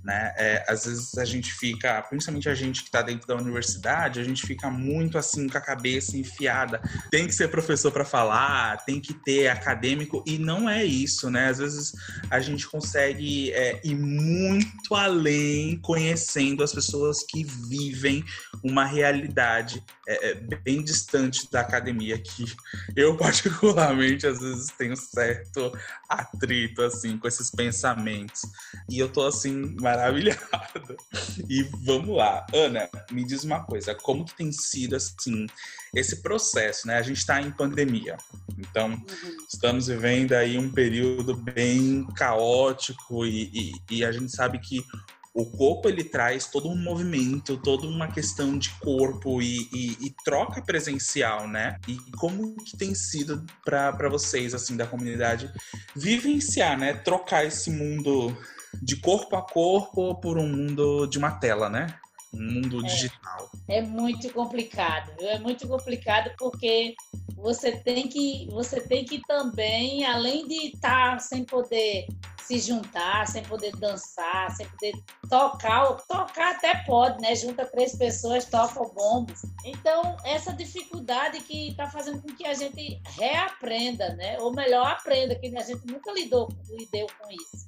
né? 0.09 0.33
É, 0.39 0.65
às 0.67 0.87
vezes 0.87 1.19
a 1.19 1.25
gente 1.27 1.53
fica, 1.53 2.01
principalmente 2.01 2.49
a 2.49 2.55
gente 2.55 2.81
que 2.81 2.89
está 2.89 3.03
dentro 3.03 3.29
da 3.29 3.37
universidade, 3.37 4.19
a 4.19 4.25
gente 4.25 4.47
fica 4.47 4.71
muito 4.71 5.19
assim 5.19 5.47
com 5.47 5.59
a 5.59 5.61
cabeça 5.61 6.17
enfiada. 6.17 6.81
Tem 7.11 7.27
que 7.27 7.35
ser 7.35 7.49
professor 7.49 7.93
para 7.93 8.07
falar, 8.07 8.79
tem 8.87 9.03
que 9.03 9.13
ter 9.13 9.49
acadêmico 9.49 10.25
e 10.27 10.39
não 10.39 10.67
é 10.67 10.83
isso, 10.83 11.31
né? 11.31 11.51
Às 11.51 11.59
vezes 11.59 11.93
a 12.31 12.41
gente 12.41 12.67
consegue 12.67 13.53
é, 13.53 13.83
ir 13.85 13.97
muito 13.97 14.95
além, 14.95 15.79
conhecendo 15.83 16.65
as 16.65 16.73
pessoas 16.73 17.23
que 17.23 17.45
vivem 17.45 18.25
uma 18.65 18.87
realidade 18.87 19.85
é, 20.09 20.31
é 20.31 20.35
bem 20.35 20.83
distante 20.83 21.51
da 21.51 21.61
academia 21.61 22.19
que 22.19 22.47
eu 22.97 23.15
particularmente 23.17 24.27
às 24.27 24.41
vezes 24.41 24.69
tenho 24.79 24.97
certo 24.97 25.71
atrito 26.09 26.83
assim 26.83 27.19
com 27.19 27.29
esses 27.29 27.51
pensamentos 27.51 28.41
e 28.89 28.99
eu 28.99 29.09
tô 29.09 29.27
assim 29.27 29.77
maravilhada. 29.99 30.97
E 31.49 31.63
vamos 31.85 32.17
lá. 32.17 32.47
Ana, 32.55 32.89
me 33.11 33.25
diz 33.25 33.45
uma 33.45 33.65
coisa, 33.65 33.95
como 33.95 34.25
que 34.25 34.37
tem 34.37 34.53
sido 34.53 34.97
assim 34.97 35.47
esse 35.95 36.23
processo, 36.23 36.87
né? 36.87 36.97
A 36.97 37.03
gente 37.03 37.19
está 37.19 37.41
em 37.41 37.51
pandemia. 37.51 38.17
Então, 38.59 38.91
uhum. 38.91 39.37
estamos 39.49 39.89
vivendo 39.89 40.33
aí 40.33 40.59
um 40.59 40.71
período 40.71 41.35
bem 41.35 42.07
caótico 42.17 43.25
e, 43.25 43.51
e, 43.91 43.97
e 43.99 44.05
a 44.05 44.13
gente 44.13 44.31
sabe 44.31 44.59
que 44.59 44.85
o 45.35 45.47
corpo 45.47 45.89
ele 45.89 46.03
traz 46.03 46.47
todo 46.47 46.69
um 46.69 46.77
movimento, 46.77 47.57
toda 47.59 47.87
uma 47.87 48.09
questão 48.09 48.59
de 48.59 48.71
corpo 48.81 49.41
e, 49.41 49.69
e, 49.73 50.07
e 50.07 50.15
troca 50.25 50.61
presencial, 50.61 51.47
né? 51.47 51.79
E 51.87 51.97
como 52.17 52.57
que 52.57 52.77
tem 52.77 52.95
sido 52.95 53.45
para 53.65 54.09
vocês, 54.09 54.53
assim, 54.53 54.77
da 54.77 54.87
comunidade, 54.87 55.51
vivenciar, 55.95 56.77
né? 56.77 56.93
Trocar 56.93 57.45
esse 57.45 57.71
mundo 57.71 58.37
de 58.83 58.97
corpo 58.97 59.37
a 59.37 59.43
corpo 59.43 60.15
por 60.17 60.39
um 60.39 60.47
mundo 60.47 61.07
de 61.07 61.19
uma 61.19 61.33
tela, 61.33 61.69
né? 61.69 61.87
Um 62.33 62.55
mundo 62.55 62.85
é, 62.85 62.89
digital. 62.89 63.51
É 63.69 63.81
muito 63.81 64.33
complicado, 64.33 65.13
é 65.21 65.39
muito 65.39 65.67
complicado 65.67 66.31
porque 66.39 66.95
você 67.35 67.73
tem 67.73 68.09
que 68.09 68.47
você 68.51 68.81
tem 68.81 69.05
que 69.05 69.23
também, 69.27 70.05
além 70.05 70.47
de 70.47 70.75
estar 70.75 71.13
tá 71.13 71.19
sem 71.19 71.45
poder 71.45 72.07
se 72.49 72.59
juntar, 72.61 73.27
sem 73.27 73.43
poder 73.43 73.77
dançar, 73.77 74.51
sem 74.53 74.67
poder 74.67 74.95
tocar, 75.29 75.95
tocar 76.09 76.53
até 76.53 76.83
pode, 76.85 77.21
né? 77.21 77.35
Junta 77.37 77.67
três 77.67 77.95
pessoas, 77.95 78.47
toca 78.47 78.81
o 78.81 78.91
bombo. 78.91 79.35
Então, 79.67 80.17
essa 80.25 80.55
dificuldade 80.55 81.41
que 81.41 81.69
está 81.69 81.91
fazendo 81.91 82.23
com 82.23 82.35
que 82.35 82.47
a 82.47 82.55
gente 82.55 83.03
reaprenda, 83.19 84.15
né? 84.15 84.39
Ou 84.41 84.51
melhor, 84.51 84.87
aprenda, 84.87 85.35
que 85.35 85.55
a 85.55 85.63
gente 85.63 85.87
nunca 85.87 86.11
lidou, 86.11 86.49
lidou 86.71 87.07
com 87.21 87.31
isso. 87.31 87.67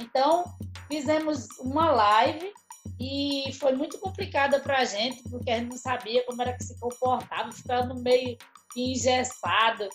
Então, 0.00 0.44
fizemos 0.88 1.46
uma 1.58 1.90
live 1.90 2.52
e 2.98 3.52
foi 3.54 3.74
muito 3.74 3.98
complicada 3.98 4.60
para 4.60 4.78
a 4.78 4.84
gente, 4.84 5.22
porque 5.28 5.50
a 5.50 5.58
gente 5.58 5.70
não 5.70 5.76
sabia 5.76 6.24
como 6.24 6.40
era 6.42 6.52
que 6.52 6.64
se 6.64 6.78
comportava, 6.78 7.52
ficando 7.52 8.00
meio 8.00 8.36
engessado. 8.76 9.88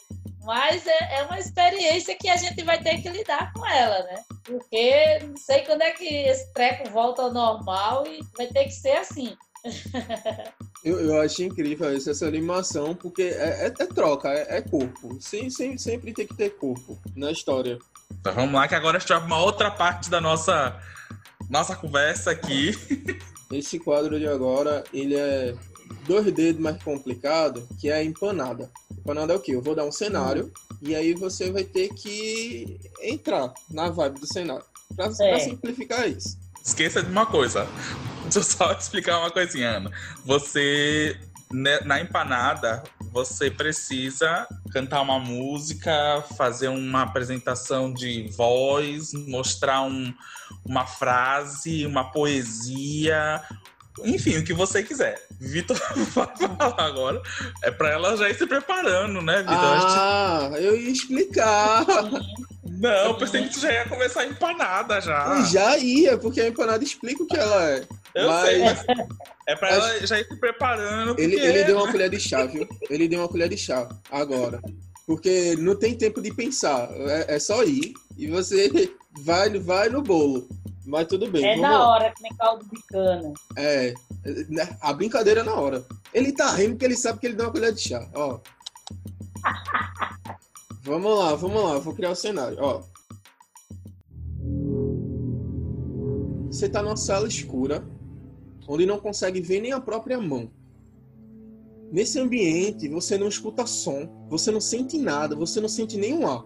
Mas 0.44 0.86
é, 0.86 1.18
é, 1.20 1.24
uma 1.24 1.40
experiência 1.40 2.16
que 2.16 2.30
a 2.30 2.38
gente 2.38 2.64
vai 2.64 2.82
ter 2.82 3.02
que 3.02 3.10
lidar 3.10 3.52
com 3.54 3.66
ela, 3.66 4.04
né? 4.04 4.24
Porque 4.44 5.20
não 5.24 5.38
sei 5.38 5.62
quando 5.62 5.82
é 5.82 5.92
que 5.92 6.06
esse 6.06 6.54
treco 6.54 6.90
volta 6.92 7.24
ao 7.24 7.34
normal 7.34 8.06
e 8.06 8.20
vai 8.38 8.48
ter 8.48 8.66
que 8.66 8.74
ser 8.74 8.98
assim. 8.98 9.36
eu, 10.84 11.00
eu 11.00 11.22
acho 11.22 11.42
incrível 11.42 11.92
isso, 11.96 12.12
essa 12.12 12.28
animação, 12.28 12.94
porque 12.94 13.24
é, 13.24 13.66
é, 13.66 13.68
é 13.68 13.86
troca, 13.88 14.30
é, 14.30 14.58
é 14.58 14.62
corpo. 14.62 15.18
Sim, 15.20 15.50
sim, 15.50 15.78
sempre 15.78 16.14
tem 16.14 16.28
que 16.28 16.36
ter 16.36 16.52
corpo 16.52 17.00
na 17.16 17.32
história. 17.32 17.80
Então 18.26 18.34
vamos 18.34 18.56
lá, 18.56 18.68
que 18.68 18.74
agora 18.74 18.98
a 18.98 19.00
gente 19.00 19.10
vai 19.10 19.20
uma 19.20 19.40
outra 19.40 19.70
parte 19.70 20.10
da 20.10 20.20
nossa, 20.20 20.76
nossa 21.48 21.76
conversa 21.76 22.32
aqui. 22.32 22.72
Esse 23.54 23.78
quadro 23.78 24.18
de 24.18 24.28
agora, 24.28 24.84
ele 24.92 25.16
é 25.16 25.54
dois 26.08 26.26
dedos 26.34 26.60
mais 26.60 26.82
complicado, 26.82 27.68
que 27.80 27.88
é 27.88 27.94
a 27.94 28.04
empanada. 28.04 28.72
Empanada 28.98 29.34
é 29.34 29.36
o 29.36 29.40
quê? 29.40 29.52
Eu 29.52 29.62
vou 29.62 29.76
dar 29.76 29.86
um 29.86 29.92
cenário 29.92 30.52
e 30.82 30.96
aí 30.96 31.14
você 31.14 31.52
vai 31.52 31.64
ter 31.64 31.90
que 31.94 32.80
entrar 33.00 33.54
na 33.70 33.92
vibe 33.92 34.20
do 34.20 34.26
cenário. 34.26 34.66
Pra, 34.96 35.06
é. 35.06 35.30
pra 35.30 35.40
simplificar 35.42 36.10
isso. 36.10 36.36
Esqueça 36.64 37.04
de 37.04 37.12
uma 37.12 37.28
coisa. 37.28 37.68
Deixa 38.24 38.40
eu 38.40 38.44
só 38.44 38.72
explicar 38.72 39.20
uma 39.20 39.30
coisinha, 39.30 39.78
Ana. 39.78 39.92
Você 40.26 41.16
né, 41.54 41.80
na 41.82 42.02
empanada, 42.02 42.82
você 43.16 43.50
precisa 43.50 44.46
cantar 44.74 45.02
uma 45.02 45.18
música, 45.18 46.22
fazer 46.38 46.68
uma 46.68 47.04
apresentação 47.04 47.94
de 47.94 48.28
voz, 48.36 49.14
mostrar 49.14 49.84
um, 49.84 50.14
uma 50.66 50.86
frase, 50.86 51.86
uma 51.86 52.12
poesia, 52.12 53.42
enfim, 54.04 54.38
o 54.38 54.44
que 54.44 54.54
você 54.54 54.84
quiser. 54.84 55.26
Vitor 55.40 55.78
vai 56.14 56.36
falar 56.36 56.82
agora. 56.82 57.22
É 57.64 57.72
para 57.72 57.92
ela 57.92 58.18
já 58.18 58.30
ir 58.30 58.38
se 58.38 58.46
preparando, 58.46 59.22
né, 59.22 59.38
Vitor? 59.38 59.56
Ah, 59.56 60.50
eu 60.56 60.76
ia 60.76 60.92
explicar. 60.92 61.86
Não, 62.86 63.06
eu 63.08 63.18
pensei 63.18 63.44
que 63.44 63.50
tu 63.50 63.60
já 63.62 63.72
ia 63.72 63.90
começar 63.90 64.22
a 64.22 64.26
empanada 64.28 65.02
já. 65.02 65.42
Já 65.46 65.78
ia, 65.78 66.18
porque 66.20 66.40
a 66.40 66.48
empanada 66.48 66.84
explica 66.84 67.24
o 67.24 67.28
que 67.28 67.36
ela 67.36 67.70
é. 67.72 67.84
Eu 68.14 68.28
Mas- 68.28 68.80
sei. 68.80 68.96
É 69.48 69.56
pra 69.56 69.70
ela 69.70 70.06
já 70.06 70.20
ir 70.20 70.28
se 70.28 70.36
preparando. 70.40 71.08
Porque... 71.10 71.22
Ele, 71.24 71.36
ele 71.40 71.64
deu 71.64 71.78
uma 71.78 71.92
colher 71.92 72.10
de 72.10 72.20
chá, 72.20 72.46
viu? 72.46 72.68
Ele 72.90 73.08
deu 73.08 73.20
uma 73.22 73.28
colher 73.28 73.50
de 73.50 73.58
chá 73.58 73.88
agora. 74.12 74.62
Porque 75.08 75.56
não 75.58 75.76
tem 75.76 75.96
tempo 75.96 76.22
de 76.22 76.32
pensar. 76.34 76.90
É, 76.92 77.36
é 77.36 77.40
só 77.40 77.64
ir 77.64 77.94
e 78.18 78.28
você 78.28 78.70
vai, 79.22 79.50
vai 79.60 79.90
no 79.90 80.02
bolo. 80.04 80.48
Mas 80.86 81.08
tudo 81.08 81.30
bem. 81.30 81.44
É 81.44 81.56
vamos 81.56 81.62
na 81.64 81.78
lá. 81.80 81.88
hora 81.90 82.14
que 82.16 82.22
nem 82.22 82.36
caldo 82.36 82.66
de 82.72 82.82
cana. 82.88 83.34
É. 83.58 83.94
né, 84.50 84.78
A 84.82 84.94
brincadeira 84.94 85.40
é 85.42 85.44
na 85.44 85.56
hora. 85.56 85.84
Ele 86.14 86.32
tá 86.32 86.52
rindo 86.52 86.72
porque 86.74 86.86
ele 86.86 86.96
sabe 86.96 87.20
que 87.20 87.26
ele 87.28 87.36
deu 87.36 87.46
uma 87.48 87.52
colher 87.52 87.72
de 87.74 87.82
chá. 87.82 88.08
Ó. 88.14 88.40
vamos 90.86 91.18
lá, 91.18 91.36
vamos 91.36 91.64
lá. 91.64 91.80
Vou 91.80 91.94
criar 91.94 92.12
o 92.12 92.16
cenário. 92.16 92.58
Ó. 92.62 92.82
Você 96.48 96.70
tá 96.70 96.82
numa 96.82 96.96
sala 96.96 97.28
escura, 97.28 97.84
onde 98.68 98.86
não 98.86 99.00
consegue 99.00 99.42
ver 99.42 99.62
nem 99.62 99.74
a 99.74 99.82
própria 99.82 100.20
mão. 100.22 100.50
Nesse 101.92 102.20
ambiente, 102.20 102.88
você 102.88 103.18
não 103.18 103.28
escuta 103.28 103.66
som, 103.66 104.28
você 104.30 104.52
não 104.52 104.62
sente 104.62 104.98
nada, 104.98 105.36
você 105.36 105.60
não 105.60 105.68
sente 105.68 105.98
nenhum 105.98 106.28
ar. 106.28 106.46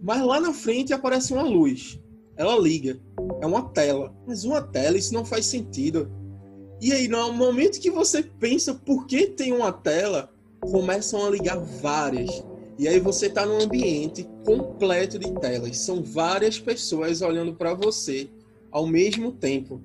Mas 0.00 0.22
lá 0.24 0.40
na 0.40 0.52
frente 0.52 0.92
aparece 0.92 1.32
uma 1.32 1.42
luz. 1.42 2.00
Ela 2.36 2.58
liga. 2.58 3.00
É 3.40 3.46
uma 3.46 3.68
tela. 3.70 4.14
Mas 4.26 4.44
uma 4.44 4.62
tela, 4.62 4.96
isso 4.96 5.12
não 5.12 5.24
faz 5.24 5.46
sentido. 5.46 6.10
E 6.80 6.92
aí, 6.92 7.06
no 7.06 7.32
momento 7.34 7.80
que 7.80 7.90
você 7.90 8.22
pensa 8.22 8.74
por 8.74 9.06
que 9.06 9.26
tem 9.26 9.52
uma 9.52 9.70
tela, 9.70 10.32
começam 10.60 11.26
a 11.26 11.30
ligar 11.30 11.58
várias. 11.58 12.42
E 12.80 12.88
aí 12.88 12.98
você 12.98 13.26
está 13.26 13.44
num 13.44 13.60
ambiente 13.60 14.26
completo 14.42 15.18
de 15.18 15.30
telas. 15.34 15.76
São 15.76 16.02
várias 16.02 16.58
pessoas 16.58 17.20
olhando 17.20 17.54
para 17.54 17.74
você 17.74 18.30
ao 18.72 18.86
mesmo 18.86 19.32
tempo. 19.32 19.82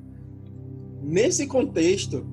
Nesse 1.04 1.46
contexto, 1.46 2.25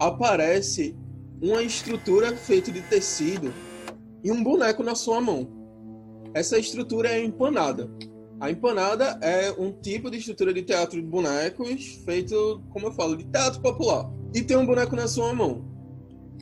aparece 0.00 0.96
uma 1.40 1.62
estrutura 1.62 2.34
feita 2.36 2.72
de 2.72 2.82
tecido 2.82 3.54
e 4.24 4.32
um 4.32 4.42
boneco 4.42 4.82
na 4.82 4.96
sua 4.96 5.20
mão. 5.20 5.48
Essa 6.34 6.58
estrutura 6.58 7.10
é 7.10 7.24
empanada. 7.24 7.88
A 8.40 8.50
empanada 8.50 9.16
é 9.22 9.52
um 9.52 9.70
tipo 9.70 10.10
de 10.10 10.18
estrutura 10.18 10.52
de 10.52 10.62
teatro 10.62 11.00
de 11.00 11.06
bonecos 11.06 12.02
feito, 12.04 12.60
como 12.70 12.88
eu 12.88 12.92
falo, 12.94 13.16
de 13.16 13.26
teatro 13.26 13.60
popular. 13.60 14.10
E 14.34 14.42
tem 14.42 14.56
um 14.56 14.66
boneco 14.66 14.96
na 14.96 15.06
sua 15.06 15.32
mão. 15.32 15.64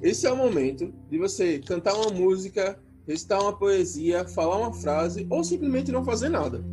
Esse 0.02 0.26
é 0.26 0.32
o 0.32 0.36
momento 0.36 0.90
de 1.10 1.18
você 1.18 1.58
cantar 1.58 1.92
uma 1.96 2.08
música, 2.10 2.80
recitar 3.06 3.40
uma 3.40 3.56
poesia, 3.56 4.26
falar 4.26 4.58
uma 4.58 4.72
frase 4.72 5.26
ou 5.30 5.44
simplesmente 5.44 5.92
não 5.92 6.04
fazer 6.04 6.28
nada. 6.28 6.64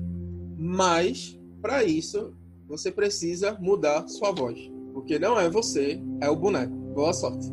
Mas, 0.57 1.39
para 1.61 1.83
isso, 1.83 2.33
você 2.67 2.91
precisa 2.91 3.57
mudar 3.59 4.07
sua 4.07 4.31
voz. 4.31 4.59
Porque 4.93 5.19
não 5.19 5.39
é 5.39 5.49
você, 5.49 6.01
é 6.21 6.29
o 6.29 6.35
boneco. 6.35 6.73
Boa 6.93 7.13
sorte. 7.13 7.47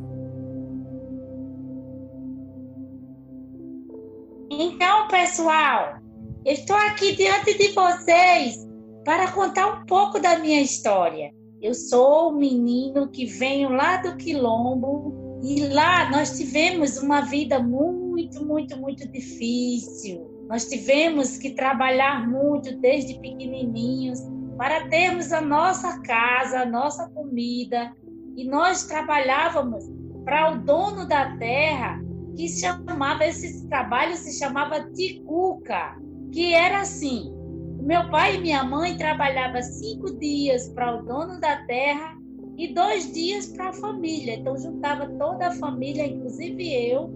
Então, 4.51 5.09
pessoal, 5.09 5.99
estou 6.45 6.77
aqui 6.77 7.15
diante 7.17 7.57
de 7.57 7.69
vocês 7.69 8.67
para 9.05 9.33
contar 9.33 9.67
um 9.67 9.87
pouco 9.87 10.21
da 10.21 10.39
minha 10.39 10.61
história. 10.61 11.33
Eu 11.63 11.75
sou 11.75 12.31
um 12.31 12.37
menino 12.37 13.09
que 13.09 13.27
venho 13.27 13.71
lá 13.71 13.99
do 13.99 14.17
Quilombo 14.17 15.41
e 15.43 15.69
lá 15.69 16.11
nós 16.11 16.37
tivemos 16.37 16.99
uma 16.99 17.23
vida 17.23 17.59
muito, 17.59 18.00
muito, 18.45 18.77
muito 18.79 19.07
difícil. 19.11 20.47
Nós 20.49 20.69
tivemos 20.69 21.39
que 21.39 21.51
trabalhar 21.55 22.29
muito 22.29 22.77
desde 22.79 23.15
pequenininhos 23.21 24.21
para 24.57 24.89
termos 24.89 25.33
a 25.33 25.41
nossa 25.41 26.01
casa, 26.01 26.61
a 26.61 26.67
nossa 26.67 27.09
comida. 27.11 27.95
E 28.37 28.45
nós 28.45 28.85
trabalhávamos 28.85 29.85
para 30.25 30.53
o 30.53 30.59
dono 30.59 31.07
da 31.07 31.37
terra 31.37 32.01
que 32.37 32.49
chamava 32.49 33.25
esse 33.25 33.67
trabalho 33.69 34.17
se 34.17 34.39
chamava 34.39 34.91
ticuca, 34.93 35.97
que 36.33 36.55
era 36.55 36.81
assim: 36.81 37.33
meu 37.81 38.11
pai 38.11 38.37
e 38.37 38.41
minha 38.41 38.63
mãe 38.63 38.97
trabalhavam 38.97 39.63
cinco 39.63 40.19
dias 40.19 40.69
para 40.69 40.97
o 40.97 41.03
dono 41.05 41.41
da 41.41 41.65
terra 41.67 42.17
e 42.57 42.75
dois 42.75 43.13
dias 43.13 43.47
para 43.47 43.71
a 43.71 43.73
família. 43.73 44.35
Então 44.35 44.57
juntava 44.57 45.09
toda 45.19 45.49
a 45.49 45.53
família, 45.53 46.07
inclusive 46.07 46.91
eu, 46.91 47.11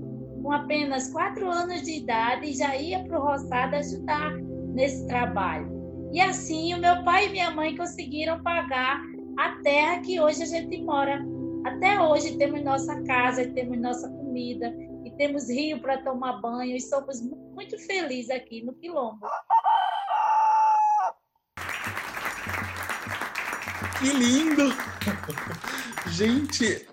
com 0.45 0.53
apenas 0.53 1.11
quatro 1.11 1.51
anos 1.51 1.83
de 1.83 1.93
idade, 2.01 2.53
já 2.53 2.77
ia 2.77 3.03
para 3.03 3.19
o 3.19 3.23
roçado 3.23 3.77
ajudar 3.77 4.31
nesse 4.75 5.07
trabalho. 5.07 5.67
E 6.13 6.21
assim 6.21 6.75
o 6.75 6.79
meu 6.79 7.03
pai 7.03 7.27
e 7.27 7.31
minha 7.31 7.51
mãe 7.51 7.75
conseguiram 7.75 8.43
pagar 8.43 9.01
a 9.39 9.63
terra 9.63 10.01
que 10.03 10.21
hoje 10.21 10.43
a 10.43 10.47
gente 10.47 10.83
mora. 10.83 11.25
Até 11.65 11.99
hoje 11.99 12.37
temos 12.37 12.63
nossa 12.63 13.03
casa, 13.05 13.51
temos 13.55 13.81
nossa 13.81 14.07
comida, 14.07 14.71
e 15.07 15.11
temos 15.17 15.49
rio 15.49 15.81
para 15.81 16.03
tomar 16.03 16.43
banho 16.43 16.77
e 16.77 16.81
somos 16.81 17.23
muito 17.23 17.79
felizes 17.79 18.31
aqui 18.31 18.63
no 18.63 18.75
Quilombo. 18.75 19.27
Que 23.99 24.13
lindo! 24.13 24.65
Gente, 26.13 26.87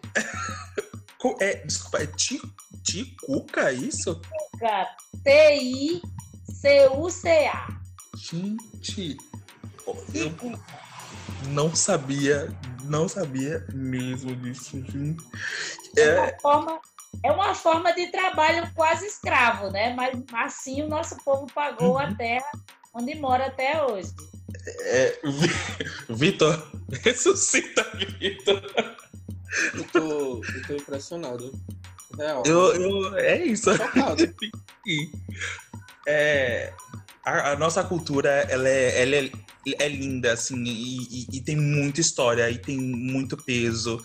é, 1.39 1.55
desculpa, 1.65 1.99
é 2.03 2.07
ti, 2.07 2.41
Ticuca 2.83 3.71
isso? 3.71 4.19
T-I-C-U-C-A. 6.43 7.67
Gente, 8.15 9.17
eu 10.13 10.31
não 11.49 11.75
sabia, 11.75 12.47
não 12.83 13.07
sabia 13.07 13.65
mesmo 13.73 14.35
disso, 14.35 14.83
gente. 14.85 15.17
É 15.97 16.01
É, 16.03 16.19
uma 16.19 16.31
forma, 16.41 16.81
é 17.23 17.31
uma 17.31 17.55
forma 17.55 17.93
de 17.93 18.07
trabalho 18.07 18.69
quase 18.73 19.05
escravo, 19.05 19.69
né? 19.71 19.93
Mas 19.93 20.17
assim 20.33 20.81
o 20.83 20.87
nosso 20.87 21.15
povo 21.23 21.45
pagou 21.53 21.97
a 21.97 22.13
terra 22.15 22.51
onde 22.93 23.15
mora 23.15 23.47
até 23.47 23.83
hoje. 23.83 24.09
é, 24.85 25.19
Vi- 25.23 26.13
Vitor, 26.13 26.71
ressuscita, 27.03 27.83
Vitor. 28.19 28.61
Eu 29.73 29.83
tô, 29.85 30.41
eu 30.53 30.61
tô 30.67 30.73
impressionado. 30.75 31.51
Real. 32.17 32.43
Eu, 32.45 32.73
eu, 32.75 33.17
é 33.17 33.43
isso. 33.45 33.75
Chocado. 33.75 34.23
É, 36.07 36.73
a, 37.23 37.51
a 37.51 37.55
nossa 37.55 37.83
cultura 37.83 38.29
ela 38.49 38.67
é, 38.67 39.01
ela 39.03 39.15
é, 39.15 39.31
é 39.79 39.87
linda 39.87 40.33
assim 40.33 40.63
e, 40.63 41.21
e- 41.21 41.27
e 41.33 41.41
tem 41.41 41.55
muita 41.55 42.01
história 42.01 42.49
e 42.49 42.57
tem 42.57 42.77
muito 42.79 43.37
peso 43.37 44.03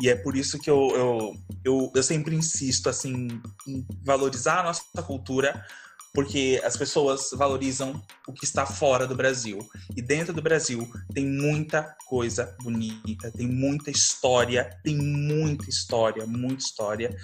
e 0.00 0.08
é 0.08 0.14
por 0.14 0.36
isso 0.36 0.58
que 0.60 0.70
eu, 0.70 0.88
eu, 0.94 1.32
eu, 1.64 1.92
eu 1.96 2.02
sempre 2.02 2.36
insisto 2.36 2.88
assim 2.88 3.28
em 3.66 3.84
valorizar 4.04 4.60
a 4.60 4.62
nossa 4.62 4.84
cultura 5.04 5.66
porque 6.14 6.60
as 6.62 6.76
pessoas 6.76 7.30
valorizam 7.32 8.02
o 8.28 8.32
que 8.32 8.44
está 8.44 8.66
fora 8.66 9.06
do 9.06 9.14
Brasil 9.14 9.58
e 9.96 10.02
dentro 10.02 10.32
do 10.32 10.42
Brasil 10.42 10.90
tem 11.14 11.26
muita 11.26 11.96
coisa 12.06 12.54
bonita 12.62 13.30
tem 13.30 13.46
muita 13.46 13.90
história 13.90 14.78
tem 14.82 14.96
muita 14.96 15.68
história 15.68 16.26
muita 16.26 16.62
história 16.62 17.16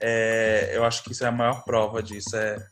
é, 0.00 0.72
eu 0.72 0.84
acho 0.84 1.02
que 1.02 1.12
isso 1.12 1.24
é 1.24 1.28
a 1.28 1.32
maior 1.32 1.64
prova 1.64 2.02
disso. 2.02 2.36
É, 2.36 2.64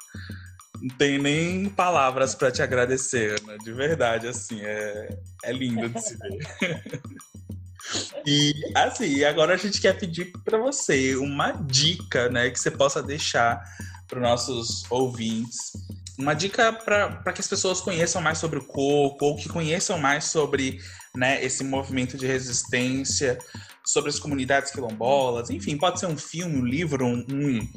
não 0.81 0.97
tem 0.97 1.19
nem 1.19 1.69
palavras 1.69 2.35
para 2.35 2.51
te 2.51 2.63
agradecer, 2.63 3.41
Ana, 3.41 3.57
de 3.59 3.73
verdade, 3.73 4.27
assim, 4.27 4.61
é, 4.63 5.17
é 5.45 5.53
lindo 5.53 5.89
de 5.89 6.01
se 6.01 6.17
ver. 6.17 7.03
e 8.27 8.53
assim, 8.75 9.23
agora 9.25 9.55
a 9.55 9.57
gente 9.57 9.81
quer 9.81 9.99
pedir 9.99 10.33
para 10.45 10.59
você 10.59 11.15
uma 11.17 11.53
dica, 11.53 12.29
né, 12.29 12.51
que 12.51 12.59
você 12.59 12.71
possa 12.71 13.03
deixar 13.03 13.63
para 14.13 14.19
os 14.19 14.23
nossos 14.23 14.91
ouvintes. 14.91 15.73
Uma 16.19 16.35
dica 16.35 16.71
para 16.71 17.33
que 17.33 17.41
as 17.41 17.49
pessoas 17.49 17.81
conheçam 17.81 18.21
mais 18.21 18.37
sobre 18.37 18.59
o 18.59 18.65
coco, 18.65 19.25
ou 19.25 19.37
que 19.37 19.49
conheçam 19.49 19.99
mais 19.99 20.25
sobre 20.25 20.79
né, 21.17 21.43
esse 21.43 21.65
movimento 21.65 22.19
de 22.19 22.27
resistência, 22.27 23.39
sobre 23.85 24.11
as 24.11 24.19
comunidades 24.19 24.71
quilombolas, 24.71 25.49
enfim, 25.49 25.79
pode 25.79 25.99
ser 25.99 26.07
um 26.07 26.17
filme, 26.17 26.59
um 26.59 26.65
livro, 26.65 27.07
um, 27.07 27.25
um 27.31 27.69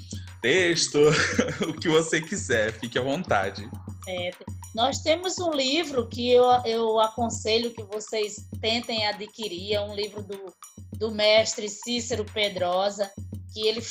texto, 0.41 0.99
o 1.67 1.73
que 1.73 1.87
você 1.87 2.21
quiser, 2.21 2.73
fique 2.73 2.99
à 2.99 3.01
vontade. 3.01 3.67
É, 4.07 4.31
nós 4.75 4.99
temos 4.99 5.39
um 5.39 5.51
livro 5.51 6.07
que 6.07 6.29
eu, 6.29 6.43
eu 6.65 6.99
aconselho 6.99 7.71
que 7.71 7.83
vocês 7.83 8.45
tentem 8.61 9.07
adquirir, 9.07 9.73
é 9.73 9.81
um 9.81 9.95
livro 9.95 10.21
do, 10.21 10.53
do 10.97 11.11
mestre 11.11 11.69
Cícero 11.69 12.25
Pedrosa, 12.25 13.09
que 13.53 13.65
ele 13.65 13.81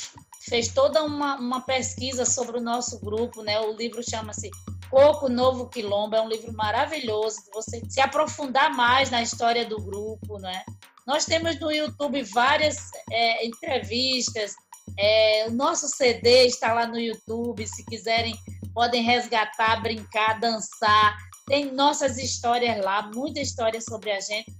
fez 0.47 0.69
toda 0.69 1.03
uma, 1.03 1.35
uma 1.35 1.61
pesquisa 1.61 2.25
sobre 2.25 2.57
o 2.57 2.61
nosso 2.61 2.99
grupo, 2.99 3.41
né? 3.41 3.59
O 3.59 3.75
livro 3.75 4.01
chama-se 4.07 4.49
Coco 4.89 5.27
Novo 5.27 5.67
Quilombo, 5.67 6.15
é 6.15 6.21
um 6.21 6.29
livro 6.29 6.53
maravilhoso, 6.53 7.37
você 7.53 7.81
se 7.89 7.99
aprofundar 7.99 8.73
mais 8.75 9.09
na 9.09 9.21
história 9.21 9.65
do 9.65 9.81
grupo, 9.81 10.37
né? 10.39 10.63
Nós 11.05 11.25
temos 11.25 11.59
no 11.59 11.71
YouTube 11.71 12.23
várias 12.23 12.77
é, 13.11 13.45
entrevistas, 13.45 14.53
é, 14.97 15.45
o 15.47 15.51
nosso 15.51 15.87
CD 15.87 16.45
está 16.45 16.73
lá 16.73 16.87
no 16.87 16.99
YouTube, 16.99 17.65
se 17.67 17.83
quiserem 17.85 18.35
podem 18.75 19.01
resgatar, 19.01 19.81
brincar, 19.81 20.39
dançar. 20.39 21.17
Tem 21.47 21.71
nossas 21.71 22.17
histórias 22.17 22.83
lá, 22.83 23.09
muita 23.15 23.39
história 23.39 23.79
sobre 23.79 24.11
a 24.11 24.19
gente. 24.19 24.53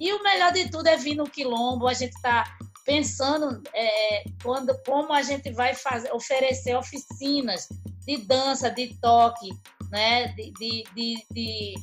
E 0.00 0.12
o 0.12 0.22
melhor 0.22 0.52
de 0.52 0.70
tudo 0.70 0.86
é 0.86 0.96
vir 0.96 1.16
no 1.16 1.28
quilombo, 1.28 1.88
a 1.88 1.92
gente 1.92 2.14
está 2.14 2.44
pensando 2.88 3.62
é, 3.74 4.24
quando, 4.42 4.74
como 4.86 5.12
a 5.12 5.20
gente 5.20 5.50
vai 5.50 5.74
fazer, 5.74 6.10
oferecer 6.10 6.74
oficinas 6.74 7.68
de 8.06 8.16
dança, 8.16 8.70
de 8.70 8.98
toque, 8.98 9.50
né? 9.90 10.28
de, 10.28 10.50
de, 10.52 10.84
de, 10.94 11.26
de 11.30 11.74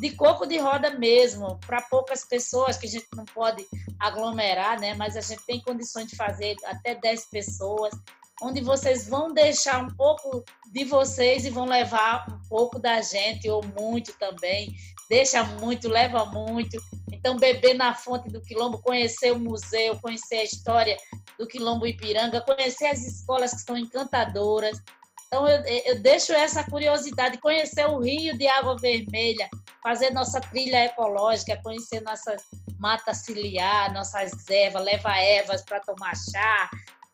de 0.00 0.12
coco 0.12 0.46
de 0.46 0.56
roda 0.56 0.98
mesmo, 0.98 1.60
para 1.66 1.82
poucas 1.82 2.24
pessoas, 2.24 2.78
que 2.78 2.86
a 2.86 2.90
gente 2.90 3.06
não 3.14 3.26
pode 3.26 3.66
aglomerar, 3.98 4.80
né? 4.80 4.94
Mas 4.94 5.14
a 5.14 5.20
gente 5.20 5.44
tem 5.44 5.60
condições 5.60 6.06
de 6.06 6.16
fazer 6.16 6.56
até 6.64 6.94
10 6.94 7.26
pessoas, 7.26 7.92
onde 8.40 8.62
vocês 8.62 9.06
vão 9.06 9.34
deixar 9.34 9.84
um 9.84 9.94
pouco 9.94 10.42
de 10.72 10.84
vocês 10.84 11.44
e 11.44 11.50
vão 11.50 11.66
levar 11.66 12.26
um 12.30 12.48
pouco 12.48 12.78
da 12.78 13.02
gente, 13.02 13.50
ou 13.50 13.62
muito 13.78 14.14
também. 14.18 14.74
Deixa 15.10 15.44
muito, 15.44 15.86
leva 15.86 16.24
muito. 16.24 16.82
Então, 17.20 17.36
beber 17.36 17.74
na 17.74 17.94
fonte 17.94 18.30
do 18.30 18.40
Quilombo, 18.40 18.80
conhecer 18.80 19.30
o 19.30 19.38
museu, 19.38 19.98
conhecer 20.00 20.36
a 20.36 20.44
história 20.44 20.96
do 21.38 21.46
Quilombo 21.46 21.86
Ipiranga, 21.86 22.40
conhecer 22.40 22.86
as 22.86 23.04
escolas 23.04 23.52
que 23.52 23.60
são 23.60 23.76
encantadoras. 23.76 24.82
Então, 25.26 25.46
eu, 25.46 25.62
eu 25.84 26.00
deixo 26.00 26.32
essa 26.32 26.64
curiosidade, 26.64 27.38
conhecer 27.38 27.86
o 27.86 28.00
Rio 28.00 28.36
de 28.38 28.48
Água 28.48 28.74
Vermelha, 28.78 29.48
fazer 29.82 30.10
nossa 30.10 30.40
trilha 30.40 30.86
ecológica, 30.86 31.60
conhecer 31.62 32.00
nossas 32.00 32.42
matas 32.78 33.18
ciliar, 33.18 33.92
nossas 33.92 34.48
ervas, 34.48 34.82
leva 34.82 35.14
ervas 35.18 35.62
para 35.62 35.80
tomar 35.80 36.14
chá. 36.16 36.70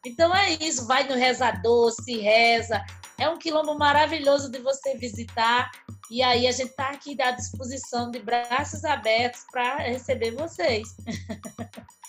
Então 0.06 0.34
é 0.34 0.52
isso, 0.52 0.86
vai 0.86 1.08
no 1.08 1.16
rezador, 1.16 1.90
se 1.90 2.16
reza. 2.18 2.80
É 3.18 3.28
um 3.28 3.38
quilombo 3.38 3.76
maravilhoso 3.76 4.50
de 4.50 4.60
você 4.60 4.96
visitar. 4.96 5.70
E 6.08 6.22
aí 6.22 6.46
a 6.46 6.52
gente 6.52 6.70
está 6.70 6.90
aqui 6.90 7.20
à 7.20 7.32
disposição 7.32 8.10
de 8.10 8.20
braços 8.20 8.84
abertos 8.84 9.42
para 9.50 9.78
receber 9.78 10.30
vocês. 10.30 10.94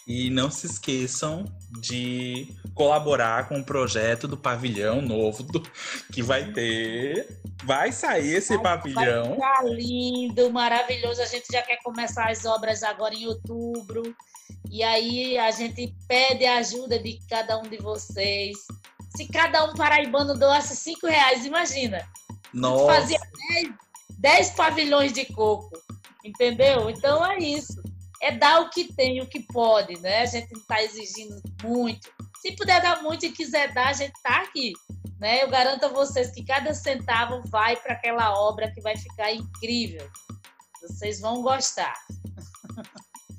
E 0.07 0.29
não 0.29 0.49
se 0.49 0.67
esqueçam 0.67 1.43
de 1.81 2.55
colaborar 2.73 3.49
com 3.49 3.59
o 3.59 3.63
projeto 3.63 4.25
do 4.25 4.37
pavilhão 4.37 5.01
novo 5.01 5.43
do, 5.43 5.61
que 6.13 6.23
vai 6.23 6.53
ter. 6.53 7.41
Vai 7.65 7.91
sair 7.91 8.35
esse 8.35 8.55
vai, 8.55 8.63
pavilhão. 8.63 9.35
Vai 9.35 9.57
ficar 9.57 9.63
lindo, 9.65 10.49
maravilhoso. 10.49 11.21
A 11.21 11.25
gente 11.25 11.47
já 11.51 11.61
quer 11.61 11.79
começar 11.83 12.29
as 12.29 12.45
obras 12.45 12.83
agora 12.83 13.15
em 13.15 13.27
outubro. 13.27 14.15
E 14.69 14.83
aí 14.83 15.37
a 15.37 15.51
gente 15.51 15.93
pede 16.07 16.45
a 16.45 16.57
ajuda 16.57 16.99
de 16.99 17.19
cada 17.29 17.57
um 17.59 17.63
de 17.63 17.77
vocês. 17.77 18.57
Se 19.15 19.27
cada 19.27 19.65
um 19.65 19.73
paraibano 19.73 20.37
doasse 20.37 20.75
cinco 20.75 21.07
reais, 21.07 21.45
imagina. 21.45 22.07
Nossa. 22.53 22.85
Fazia 22.85 23.19
dez, 23.49 23.69
dez 24.17 24.49
pavilhões 24.51 25.13
de 25.13 25.25
coco. 25.25 25.71
Entendeu? 26.23 26.89
Então 26.89 27.25
é 27.25 27.37
isso 27.37 27.81
é 28.21 28.31
dar 28.31 28.61
o 28.61 28.69
que 28.69 28.91
tem, 28.93 29.21
o 29.21 29.27
que 29.27 29.39
pode, 29.39 29.99
né? 29.99 30.21
A 30.21 30.25
gente 30.25 30.51
não 30.51 30.61
está 30.61 30.81
exigindo 30.81 31.41
muito. 31.63 32.09
Se 32.41 32.51
puder 32.55 32.81
dar 32.81 33.01
muito 33.01 33.25
e 33.25 33.31
quiser 33.31 33.73
dar, 33.73 33.89
a 33.89 33.93
gente 33.93 34.15
está 34.15 34.41
aqui. 34.41 34.73
Né? 35.19 35.43
Eu 35.43 35.49
garanto 35.49 35.85
a 35.85 35.89
vocês 35.89 36.31
que 36.31 36.43
cada 36.43 36.73
centavo 36.73 37.41
vai 37.47 37.75
para 37.75 37.93
aquela 37.93 38.39
obra 38.39 38.71
que 38.71 38.81
vai 38.81 38.95
ficar 38.95 39.31
incrível. 39.31 40.07
Vocês 40.81 41.19
vão 41.19 41.41
gostar. 41.41 41.93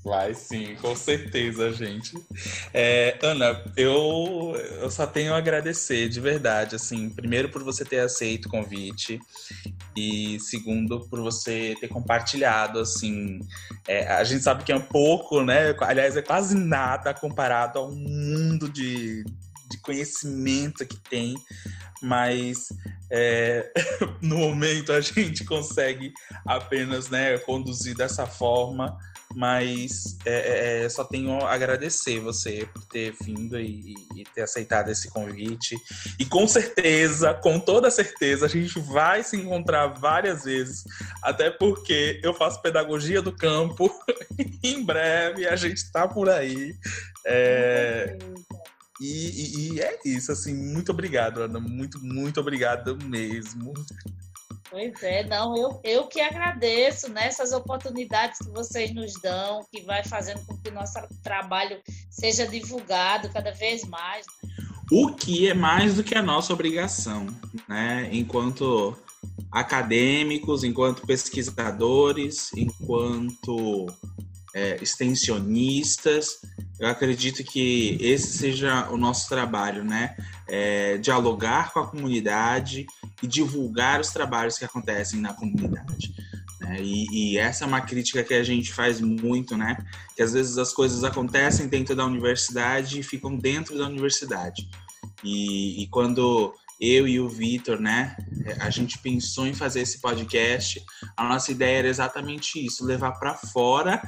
Vai 0.09 0.33
sim, 0.33 0.75
com 0.81 0.97
certeza, 0.97 1.71
gente. 1.71 2.17
É, 2.73 3.19
Ana, 3.23 3.63
eu, 3.77 4.55
eu 4.81 4.91
só 4.91 5.07
tenho 5.07 5.35
a 5.35 5.37
agradecer, 5.37 6.09
de 6.09 6.19
verdade, 6.19 6.77
assim, 6.77 7.11
primeiro 7.11 7.51
por 7.51 7.63
você 7.63 7.85
ter 7.85 7.99
aceito 7.99 8.47
o 8.47 8.49
convite 8.49 9.21
e 9.95 10.41
segundo 10.41 11.07
por 11.11 11.21
você 11.21 11.77
ter 11.79 11.89
compartilhado, 11.89 12.79
assim, 12.79 13.39
é, 13.87 14.11
a 14.11 14.25
gente 14.25 14.43
sabe 14.43 14.65
que 14.65 14.73
é 14.73 14.77
um 14.77 14.81
pouco, 14.81 15.43
né, 15.43 15.77
aliás, 15.81 16.17
é 16.17 16.23
quase 16.23 16.57
nada 16.57 17.13
comparado 17.13 17.79
ao 17.79 17.93
mundo 17.93 18.67
de, 18.67 19.23
de 19.71 19.79
conhecimento 19.83 20.87
que 20.87 20.97
tem, 20.97 21.35
mas 22.01 22.69
é, 23.11 23.71
no 24.23 24.39
momento 24.39 24.91
a 24.91 25.03
gente 25.03 25.45
consegue 25.45 26.15
apenas, 26.47 27.11
né, 27.11 27.37
conduzir 27.41 27.95
dessa 27.95 28.27
forma 28.27 28.97
mas 29.35 30.17
é, 30.25 30.81
é, 30.81 30.85
é, 30.85 30.89
só 30.89 31.05
tenho 31.05 31.45
a 31.45 31.53
agradecer 31.53 32.19
você 32.21 32.67
por 32.73 32.85
ter 32.85 33.15
vindo 33.23 33.59
e, 33.61 33.95
e, 34.17 34.25
ter 34.35 34.43
aceitado 34.43 34.91
esse 34.91 35.09
convite. 35.11 35.77
E 36.19 36.25
com 36.25 36.47
certeza, 36.49 37.35
com 37.35 37.61
toda 37.61 37.91
certeza, 37.91 38.47
a 38.47 38.49
gente 38.49 38.79
vai 38.81 39.23
se 39.23 39.37
encontrar 39.37 39.89
várias 39.89 40.45
vezes, 40.45 40.85
até 41.23 41.51
porque 41.51 42.21
eu 42.23 42.33
faço 42.33 42.63
pedagogia 42.63 43.21
do 43.21 43.33
campo. 43.33 43.91
em 44.63 44.85
breve 44.85 45.47
a 45.47 45.57
gente 45.57 45.79
está 45.79 46.09
por 46.09 46.29
aí. 46.29 46.75
É, 47.27 48.17
e, 49.01 49.07
e, 49.07 49.73
e, 49.75 49.81
é 49.81 49.99
isso, 50.05 50.33
assim, 50.33 50.55
muito 50.55 50.91
obrigado, 50.91 51.43
Ana. 51.43 51.61
Muito, 51.61 52.01
muito 52.05 52.41
obrigado 52.41 52.99
mesmo. 53.05 53.73
Pois 54.71 55.03
é, 55.03 55.25
não, 55.25 55.57
eu, 55.57 55.81
eu 55.83 56.07
que 56.07 56.21
agradeço 56.21 57.09
nessas 57.09 57.53
né, 57.53 57.57
oportunidades 57.57 58.39
que 58.39 58.51
vocês 58.51 58.95
nos 58.95 59.15
dão, 59.15 59.65
que 59.73 59.81
vai 59.83 60.05
fazendo 60.05 60.45
com 60.45 60.57
que 60.59 60.69
o 60.69 60.75
nosso 60.75 60.99
trabalho 61.23 61.81
seja 62.11 62.47
divulgado 62.47 63.31
cada 63.31 63.51
vez 63.53 63.85
mais. 63.85 64.27
O 64.91 65.15
que 65.15 65.49
é 65.49 65.55
mais 65.55 65.95
do 65.95 66.05
que 66.05 66.15
a 66.15 66.23
nossa 66.23 66.53
obrigação, 66.53 67.27
né? 67.67 68.09
Enquanto 68.13 68.97
acadêmicos, 69.51 70.65
enquanto 70.65 71.07
pesquisadores, 71.07 72.51
enquanto 72.55 73.87
é, 74.55 74.77
extensionistas, 74.83 76.41
eu 76.79 76.89
acredito 76.89 77.43
que 77.43 77.99
esse 78.01 78.39
seja 78.39 78.89
o 78.91 78.97
nosso 78.97 79.29
trabalho, 79.29 79.83
né? 79.83 80.17
É, 80.47 80.97
dialogar 80.99 81.73
com 81.73 81.81
a 81.81 81.87
comunidade 81.87 82.87
e 83.23 83.27
divulgar 83.27 84.01
os 84.01 84.11
trabalhos 84.11 84.59
que 84.59 84.65
acontecem 84.65 85.21
na 85.21 85.35
comunidade. 85.35 86.15
Né? 86.61 86.79
E, 86.81 87.33
e, 87.35 87.39
essa 87.39 87.65
é 87.65 87.67
uma 87.67 87.81
crítica 87.81 88.23
que 88.23 88.35
a 88.35 88.45
gente 88.45 88.73
faz 88.73 89.01
muito, 89.01 89.57
né? 89.57 89.77
Que 90.17 90.23
às 90.23 90.33
vezes 90.33 90.57
as 90.57 90.73
coisas 90.73 91.03
acontecem 91.05 91.67
dentro 91.67 91.97
da 91.97 92.05
universidade 92.05 93.01
e 93.01 93.03
ficam 93.03 93.37
dentro 93.37 93.77
da 93.77 93.87
universidade. 93.87 94.69
E, 95.25 95.83
e 95.83 95.87
quando 95.89 96.55
eu 96.81 97.09
e 97.09 97.19
o 97.19 97.29
Vitor, 97.29 97.81
né, 97.81 98.17
a 98.61 98.71
gente 98.71 98.99
pensou 98.99 99.47
em 99.47 99.53
fazer 99.53 99.81
esse 99.81 100.01
podcast, 100.01 100.81
a 101.17 101.29
nossa 101.29 101.51
ideia 101.51 101.81
era 101.81 101.89
exatamente 101.89 102.65
isso, 102.65 102.85
levar 102.85 103.13
para 103.19 103.35
fora 103.35 104.01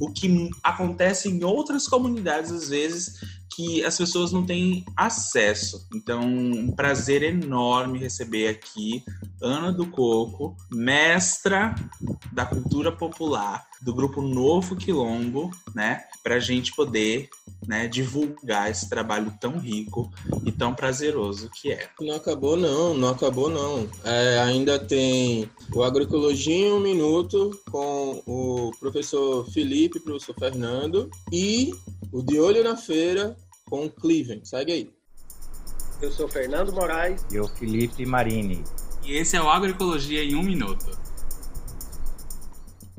o 0.00 0.10
que 0.10 0.50
acontece 0.62 1.28
em 1.28 1.44
outras 1.44 1.86
comunidades 1.86 2.50
às 2.50 2.68
vezes 2.68 3.20
que 3.54 3.84
as 3.84 3.96
pessoas 3.96 4.32
não 4.32 4.44
têm 4.44 4.84
acesso. 4.96 5.86
Então, 5.94 6.22
um 6.22 6.70
prazer 6.72 7.22
enorme 7.22 7.98
receber 7.98 8.48
aqui 8.48 9.04
Ana 9.42 9.72
do 9.72 9.86
Coco, 9.86 10.56
mestra 10.70 11.74
da 12.32 12.46
cultura 12.46 12.92
popular 12.92 13.66
do 13.82 13.92
grupo 13.92 14.22
Novo 14.22 14.76
Quilombo, 14.76 15.50
né? 15.74 16.04
Para 16.22 16.36
a 16.36 16.40
gente 16.40 16.72
poder 16.74 17.28
né, 17.66 17.88
divulgar 17.88 18.70
esse 18.70 18.88
trabalho 18.88 19.32
tão 19.40 19.58
rico 19.58 20.10
e 20.46 20.52
tão 20.52 20.72
prazeroso 20.72 21.50
que 21.50 21.72
é. 21.72 21.88
Não 22.00 22.14
acabou 22.14 22.56
não, 22.56 22.94
não 22.94 23.08
acabou 23.08 23.50
não. 23.50 23.88
É, 24.04 24.38
ainda 24.38 24.78
tem 24.78 25.50
o 25.74 25.82
Agroecologia 25.82 26.68
em 26.68 26.72
um 26.72 26.80
Minuto 26.80 27.60
com 27.70 28.22
o 28.24 28.70
professor 28.78 29.50
Felipe, 29.50 29.81
professor 29.88 30.34
Fernando 30.38 31.10
e 31.32 31.74
o 32.12 32.22
De 32.22 32.38
Olho 32.38 32.62
na 32.62 32.76
Feira 32.76 33.36
com 33.64 33.86
o 33.86 33.90
Cleveland. 33.90 34.46
Segue 34.48 34.72
aí. 34.72 34.90
Eu 36.00 36.10
sou 36.10 36.28
Fernando 36.28 36.72
Moraes. 36.72 37.24
E 37.32 37.36
eu, 37.36 37.46
Felipe 37.48 38.04
Marini. 38.04 38.64
E 39.04 39.14
esse 39.14 39.36
é 39.36 39.42
o 39.42 39.48
Agroecologia 39.48 40.22
em 40.22 40.34
um 40.34 40.42
Minuto. 40.42 40.98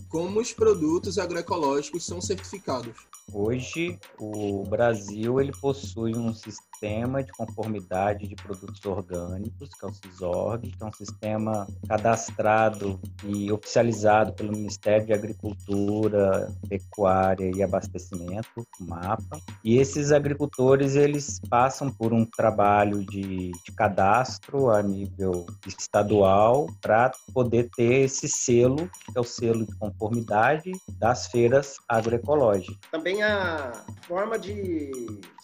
Como 0.10 0.40
os 0.40 0.54
produtos 0.54 1.18
agroecológicos 1.18 2.06
são 2.06 2.22
certificados? 2.22 2.96
Hoje, 3.32 4.00
o 4.20 4.64
Brasil 4.64 5.40
ele 5.42 5.52
possui 5.52 6.16
um 6.16 6.34
sistema 6.34 6.73
Sistema 6.84 7.24
de 7.24 7.32
Conformidade 7.32 8.28
de 8.28 8.36
Produtos 8.36 8.86
Orgânicos, 8.86 9.70
que 9.70 9.86
é 9.86 9.88
o 9.88 9.94
CISORG, 9.94 10.70
que 10.70 10.84
é 10.84 10.86
um 10.86 10.92
sistema 10.92 11.66
cadastrado 11.88 13.00
e 13.24 13.50
oficializado 13.54 14.34
pelo 14.34 14.52
Ministério 14.52 15.06
de 15.06 15.14
Agricultura, 15.14 16.54
Pecuária 16.68 17.50
e 17.56 17.64
Abastecimento, 17.64 18.68
MAPA. 18.82 19.40
E 19.64 19.78
esses 19.78 20.12
agricultores 20.12 20.98
eles 20.98 21.40
passam 21.50 21.90
por 21.90 22.12
um 22.12 22.26
trabalho 22.26 23.06
de, 23.06 23.52
de 23.52 23.72
cadastro 23.78 24.70
a 24.70 24.84
nível 24.84 25.46
estadual 25.66 26.68
para 26.82 27.14
poder 27.34 27.70
ter 27.78 28.04
esse 28.04 28.28
selo, 28.28 28.90
que 29.06 29.18
é 29.18 29.22
o 29.22 29.24
selo 29.24 29.66
de 29.66 29.74
conformidade 29.78 30.74
das 31.00 31.28
feiras 31.28 31.78
agroecológicas. 31.88 32.76
Também 32.92 33.24
a 33.24 33.72
forma 34.06 34.38
de 34.38 34.92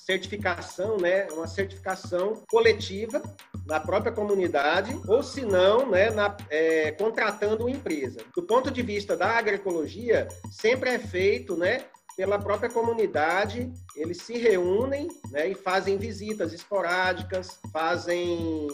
certificação, 0.10 0.98
né, 0.98 1.28
uma 1.34 1.48
certificação 1.48 2.44
coletiva 2.50 3.22
na 3.66 3.80
própria 3.80 4.12
comunidade, 4.12 5.00
ou 5.08 5.22
se 5.22 5.42
não, 5.42 5.90
né, 5.90 6.10
na, 6.10 6.36
é, 6.50 6.92
contratando 6.92 7.66
uma 7.66 7.72
empresa. 7.72 8.20
Do 8.36 8.44
ponto 8.44 8.72
de 8.72 8.82
vista 8.82 9.16
da 9.16 9.28
agroecologia, 9.38 10.28
sempre 10.52 10.90
é 10.90 11.00
feito 11.00 11.56
né, 11.56 11.86
pela 12.20 12.38
própria 12.38 12.70
comunidade, 12.70 13.72
eles 13.96 14.18
se 14.18 14.38
reúnem 14.38 15.08
né, 15.32 15.48
e 15.48 15.56
fazem 15.56 15.98
visitas 15.98 16.52
esporádicas, 16.52 17.62
fazem 17.72 18.68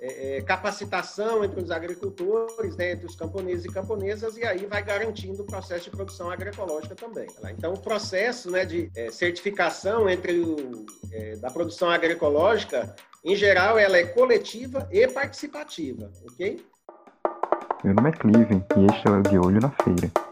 é, 0.00 0.38
é, 0.38 0.42
capacitação 0.42 1.44
entre 1.44 1.62
os 1.62 1.70
agricultores, 1.70 2.74
né, 2.76 2.94
entre 2.94 3.06
os 3.06 3.14
camponeses 3.14 3.66
e 3.66 3.68
camponesas, 3.68 4.36
e 4.36 4.44
aí 4.44 4.66
vai 4.66 4.82
garantindo 4.82 5.44
o 5.44 5.46
processo 5.46 5.84
de 5.84 5.90
produção 5.90 6.28
agroecológica 6.28 6.96
também. 6.96 7.28
Tá 7.40 7.52
então, 7.52 7.72
o 7.72 7.78
processo 7.78 8.50
né, 8.50 8.64
de 8.64 8.90
é, 8.96 9.12
certificação 9.12 10.10
entre 10.10 10.40
o, 10.40 10.84
é, 11.12 11.36
da 11.36 11.52
produção 11.52 11.90
agroecológica, 11.90 12.96
em 13.24 13.36
geral, 13.36 13.78
ela 13.78 13.96
é 13.96 14.06
coletiva 14.06 14.88
e 14.90 15.06
participativa, 15.06 16.10
ok? 16.32 16.66
Meu 17.84 17.94
nome 17.94 18.08
é 18.08 18.12
Cliven 18.12 18.64
e 18.76 18.86
este 18.86 19.06
é 19.06 19.10
o 19.12 19.22
De 19.22 19.38
Olho 19.38 19.60
na 19.60 19.70
Feira. 19.70 20.27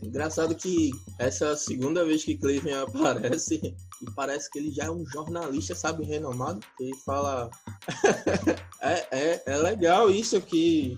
Engraçado 0.00 0.54
que 0.54 0.90
essa 1.18 1.46
é 1.46 1.52
a 1.52 1.56
segunda 1.56 2.04
vez 2.04 2.22
que 2.22 2.36
Cleven 2.36 2.74
aparece 2.74 3.74
e 4.02 4.10
parece 4.10 4.50
que 4.50 4.58
ele 4.58 4.72
já 4.72 4.84
é 4.84 4.90
um 4.90 5.06
jornalista, 5.06 5.74
sabe, 5.74 6.04
renomado. 6.04 6.60
Ele 6.80 6.96
fala. 7.04 7.48
é, 8.82 9.06
é, 9.10 9.42
é 9.46 9.56
legal 9.56 10.10
isso 10.10 10.40
que 10.40 10.96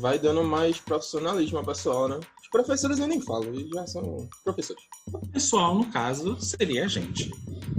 vai 0.00 0.18
dando 0.18 0.42
mais 0.42 0.80
profissionalismo 0.80 1.58
ao 1.58 1.64
pessoal, 1.64 2.08
né? 2.08 2.18
Os 2.40 2.48
professores 2.50 2.98
eu 2.98 3.06
nem 3.06 3.20
falo, 3.20 3.44
eles 3.44 3.70
já 3.70 3.86
são 3.86 4.28
professores. 4.42 4.82
O 5.06 5.26
pessoal, 5.28 5.74
no 5.76 5.90
caso, 5.90 6.36
seria 6.40 6.84
a 6.84 6.88
gente. 6.88 7.30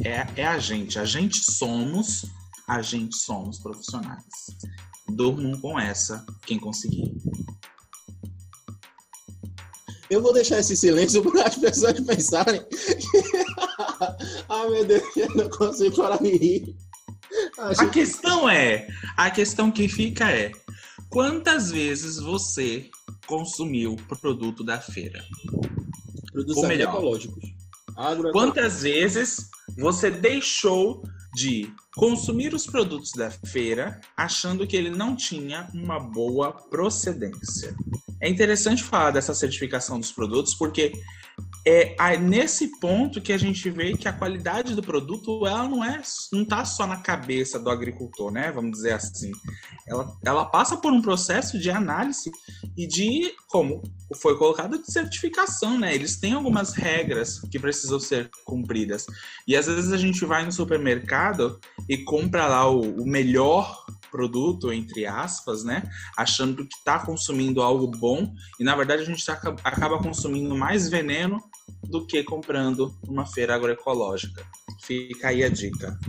É, 0.04 0.42
é 0.42 0.48
a 0.48 0.58
gente. 0.58 0.98
A 0.98 1.06
gente 1.06 1.40
somos, 1.52 2.26
a 2.68 2.82
gente 2.82 3.16
somos 3.18 3.60
profissionais. 3.60 4.24
Durmam 5.10 5.60
com 5.60 5.78
essa, 5.78 6.26
quem 6.46 6.58
conseguir. 6.58 7.14
Eu 10.10 10.22
vou 10.22 10.32
deixar 10.32 10.60
esse 10.60 10.78
silêncio 10.78 11.24
para 11.30 11.48
as 11.48 11.58
pessoas 11.58 12.00
pensarem. 12.00 12.62
ah, 14.64 14.70
meu 14.70 14.86
Deus, 14.86 15.04
eu 15.18 15.36
não 15.36 15.50
consigo 15.50 15.96
parar 15.96 16.18
de 16.18 16.36
rir. 16.36 16.76
A 17.58 17.88
questão 17.88 18.48
é, 18.48 18.88
a 19.18 19.30
questão 19.32 19.72
que 19.72 19.88
fica 19.88 20.30
é, 20.30 20.52
quantas 21.10 21.72
vezes 21.72 22.18
você 22.20 22.90
consumiu 23.26 23.94
o 23.94 24.18
produto 24.18 24.64
da 24.64 24.80
feira? 24.80 25.24
Produtos 26.32 26.58
Ou 26.58 26.68
melhor, 26.68 26.90
agroecológicos. 26.90 27.54
Quantas 28.32 28.82
vezes 28.84 29.50
você 29.78 30.10
deixou 30.10 31.04
de 31.36 31.72
consumir 31.96 32.54
os 32.54 32.66
produtos 32.66 33.12
da 33.12 33.32
feira 33.32 34.00
achando 34.16 34.68
que 34.68 34.76
ele 34.76 34.90
não 34.90 35.16
tinha 35.16 35.68
uma 35.74 36.00
boa 36.00 36.52
procedência? 36.52 37.76
É 38.22 38.30
interessante 38.30 38.84
falar 38.84 39.12
dessa 39.12 39.34
certificação 39.34 40.00
dos 40.00 40.12
produtos 40.12 40.54
porque 40.54 40.94
é 41.66 42.18
nesse 42.18 42.80
ponto 42.80 43.22
que 43.22 43.32
a 43.32 43.38
gente 43.38 43.70
vê 43.70 43.96
que 43.96 44.08
a 44.08 44.14
qualidade 44.14 44.76
do 44.76 44.82
produto 44.82 45.48
ela 45.48 45.68
não 45.68 45.84
é 45.84 46.02
não 46.32 46.44
está 46.44 46.66
só 46.66 46.86
na 46.86 46.98
cabeça 46.98 47.58
do 47.58 47.70
agricultor, 47.70 48.32
né? 48.32 48.52
Vamos 48.52 48.72
dizer 48.72 48.94
assim. 48.94 49.32
Ela, 49.88 50.14
ela 50.26 50.46
passa 50.46 50.76
por 50.76 50.92
um 50.92 51.02
processo 51.02 51.58
de 51.58 51.72
análise 51.72 52.32
e 52.78 52.86
de, 52.86 53.34
como 53.48 53.82
foi 54.16 54.38
colocado, 54.38 54.82
de 54.82 54.92
certificação, 54.92 55.80
né? 55.80 55.96
Eles 55.96 56.18
têm 56.18 56.34
algumas 56.34 56.74
regras 56.74 57.40
que 57.50 57.60
precisam 57.60 58.00
ser 58.00 58.30
cumpridas. 58.46 59.06
E 59.48 59.56
às 59.56 59.66
vezes 59.66 59.92
a 59.94 59.98
gente 59.98 60.26
vai 60.26 60.46
no 60.46 60.52
supermercado 60.52 61.60
e 61.88 61.98
compra 61.98 62.48
lá 62.48 62.70
o, 62.70 62.82
o 62.82 63.06
melhor 63.06 63.86
produto, 64.14 64.72
entre 64.72 65.08
aspas, 65.08 65.64
né? 65.64 65.90
Achando 66.16 66.68
que 66.68 66.76
está 66.76 67.00
consumindo 67.04 67.64
algo 67.64 67.88
bom 67.88 68.32
e 68.60 68.64
na 68.64 68.76
verdade 68.76 69.02
a 69.02 69.06
gente 69.06 69.26
acaba 69.30 69.98
consumindo 69.98 70.56
mais 70.56 70.88
veneno 70.88 71.42
do 71.84 72.06
que 72.06 72.24
comprando 72.24 72.96
numa 73.08 73.26
feira 73.26 73.56
agroecológica. 73.56 74.46
Fica 74.84 75.30
aí 75.30 75.44
a 75.44 75.50
dica. 75.50 76.00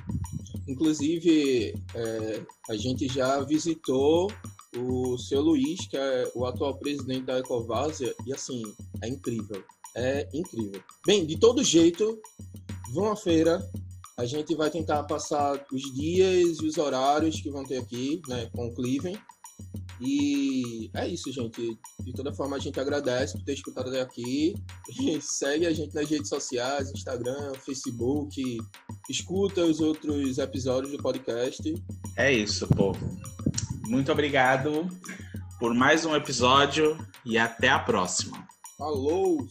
Inclusive, 0.68 1.74
é, 1.94 2.42
a 2.68 2.76
gente 2.76 3.08
já 3.08 3.40
visitou 3.40 4.30
o 4.76 5.16
seu 5.16 5.40
Luiz, 5.40 5.86
que 5.86 5.96
é 5.96 6.30
o 6.34 6.44
atual 6.44 6.76
presidente 6.76 7.24
da 7.24 7.38
Ecovásia, 7.38 8.14
e 8.26 8.34
assim, 8.34 8.62
é 9.02 9.08
incrível. 9.08 9.64
É 9.94 10.28
incrível. 10.34 10.82
Bem, 11.06 11.24
de 11.24 11.38
todo 11.38 11.64
jeito, 11.64 12.18
vão 12.92 13.12
à 13.12 13.16
feira, 13.16 13.66
a 14.16 14.24
gente 14.24 14.54
vai 14.54 14.70
tentar 14.70 15.02
passar 15.04 15.64
os 15.72 15.82
dias 15.94 16.58
e 16.60 16.66
os 16.66 16.78
horários 16.78 17.40
que 17.40 17.50
vão 17.50 17.64
ter 17.64 17.78
aqui, 17.78 18.20
né, 18.28 18.48
com 18.54 18.66
o 18.66 18.74
Cleven. 18.74 19.18
E 20.00 20.90
é 20.94 21.08
isso, 21.08 21.30
gente. 21.32 21.78
De 22.00 22.12
toda 22.12 22.34
forma, 22.34 22.56
a 22.56 22.58
gente 22.58 22.78
agradece 22.78 23.34
por 23.34 23.44
ter 23.44 23.54
escutado 23.54 23.88
até 23.88 24.00
aqui. 24.00 24.54
E 25.00 25.20
segue 25.20 25.66
a 25.66 25.72
gente 25.72 25.94
nas 25.94 26.10
redes 26.10 26.28
sociais, 26.28 26.90
Instagram, 26.90 27.54
Facebook. 27.64 28.58
Escuta 29.08 29.62
os 29.64 29.80
outros 29.80 30.38
episódios 30.38 30.92
do 30.92 30.98
podcast. 30.98 31.62
É 32.16 32.32
isso, 32.32 32.66
povo. 32.68 32.98
Muito 33.86 34.10
obrigado 34.10 34.88
por 35.58 35.72
mais 35.72 36.04
um 36.04 36.14
episódio 36.14 36.98
e 37.24 37.38
até 37.38 37.68
a 37.68 37.78
próxima. 37.78 38.46
Falou! 38.76 39.46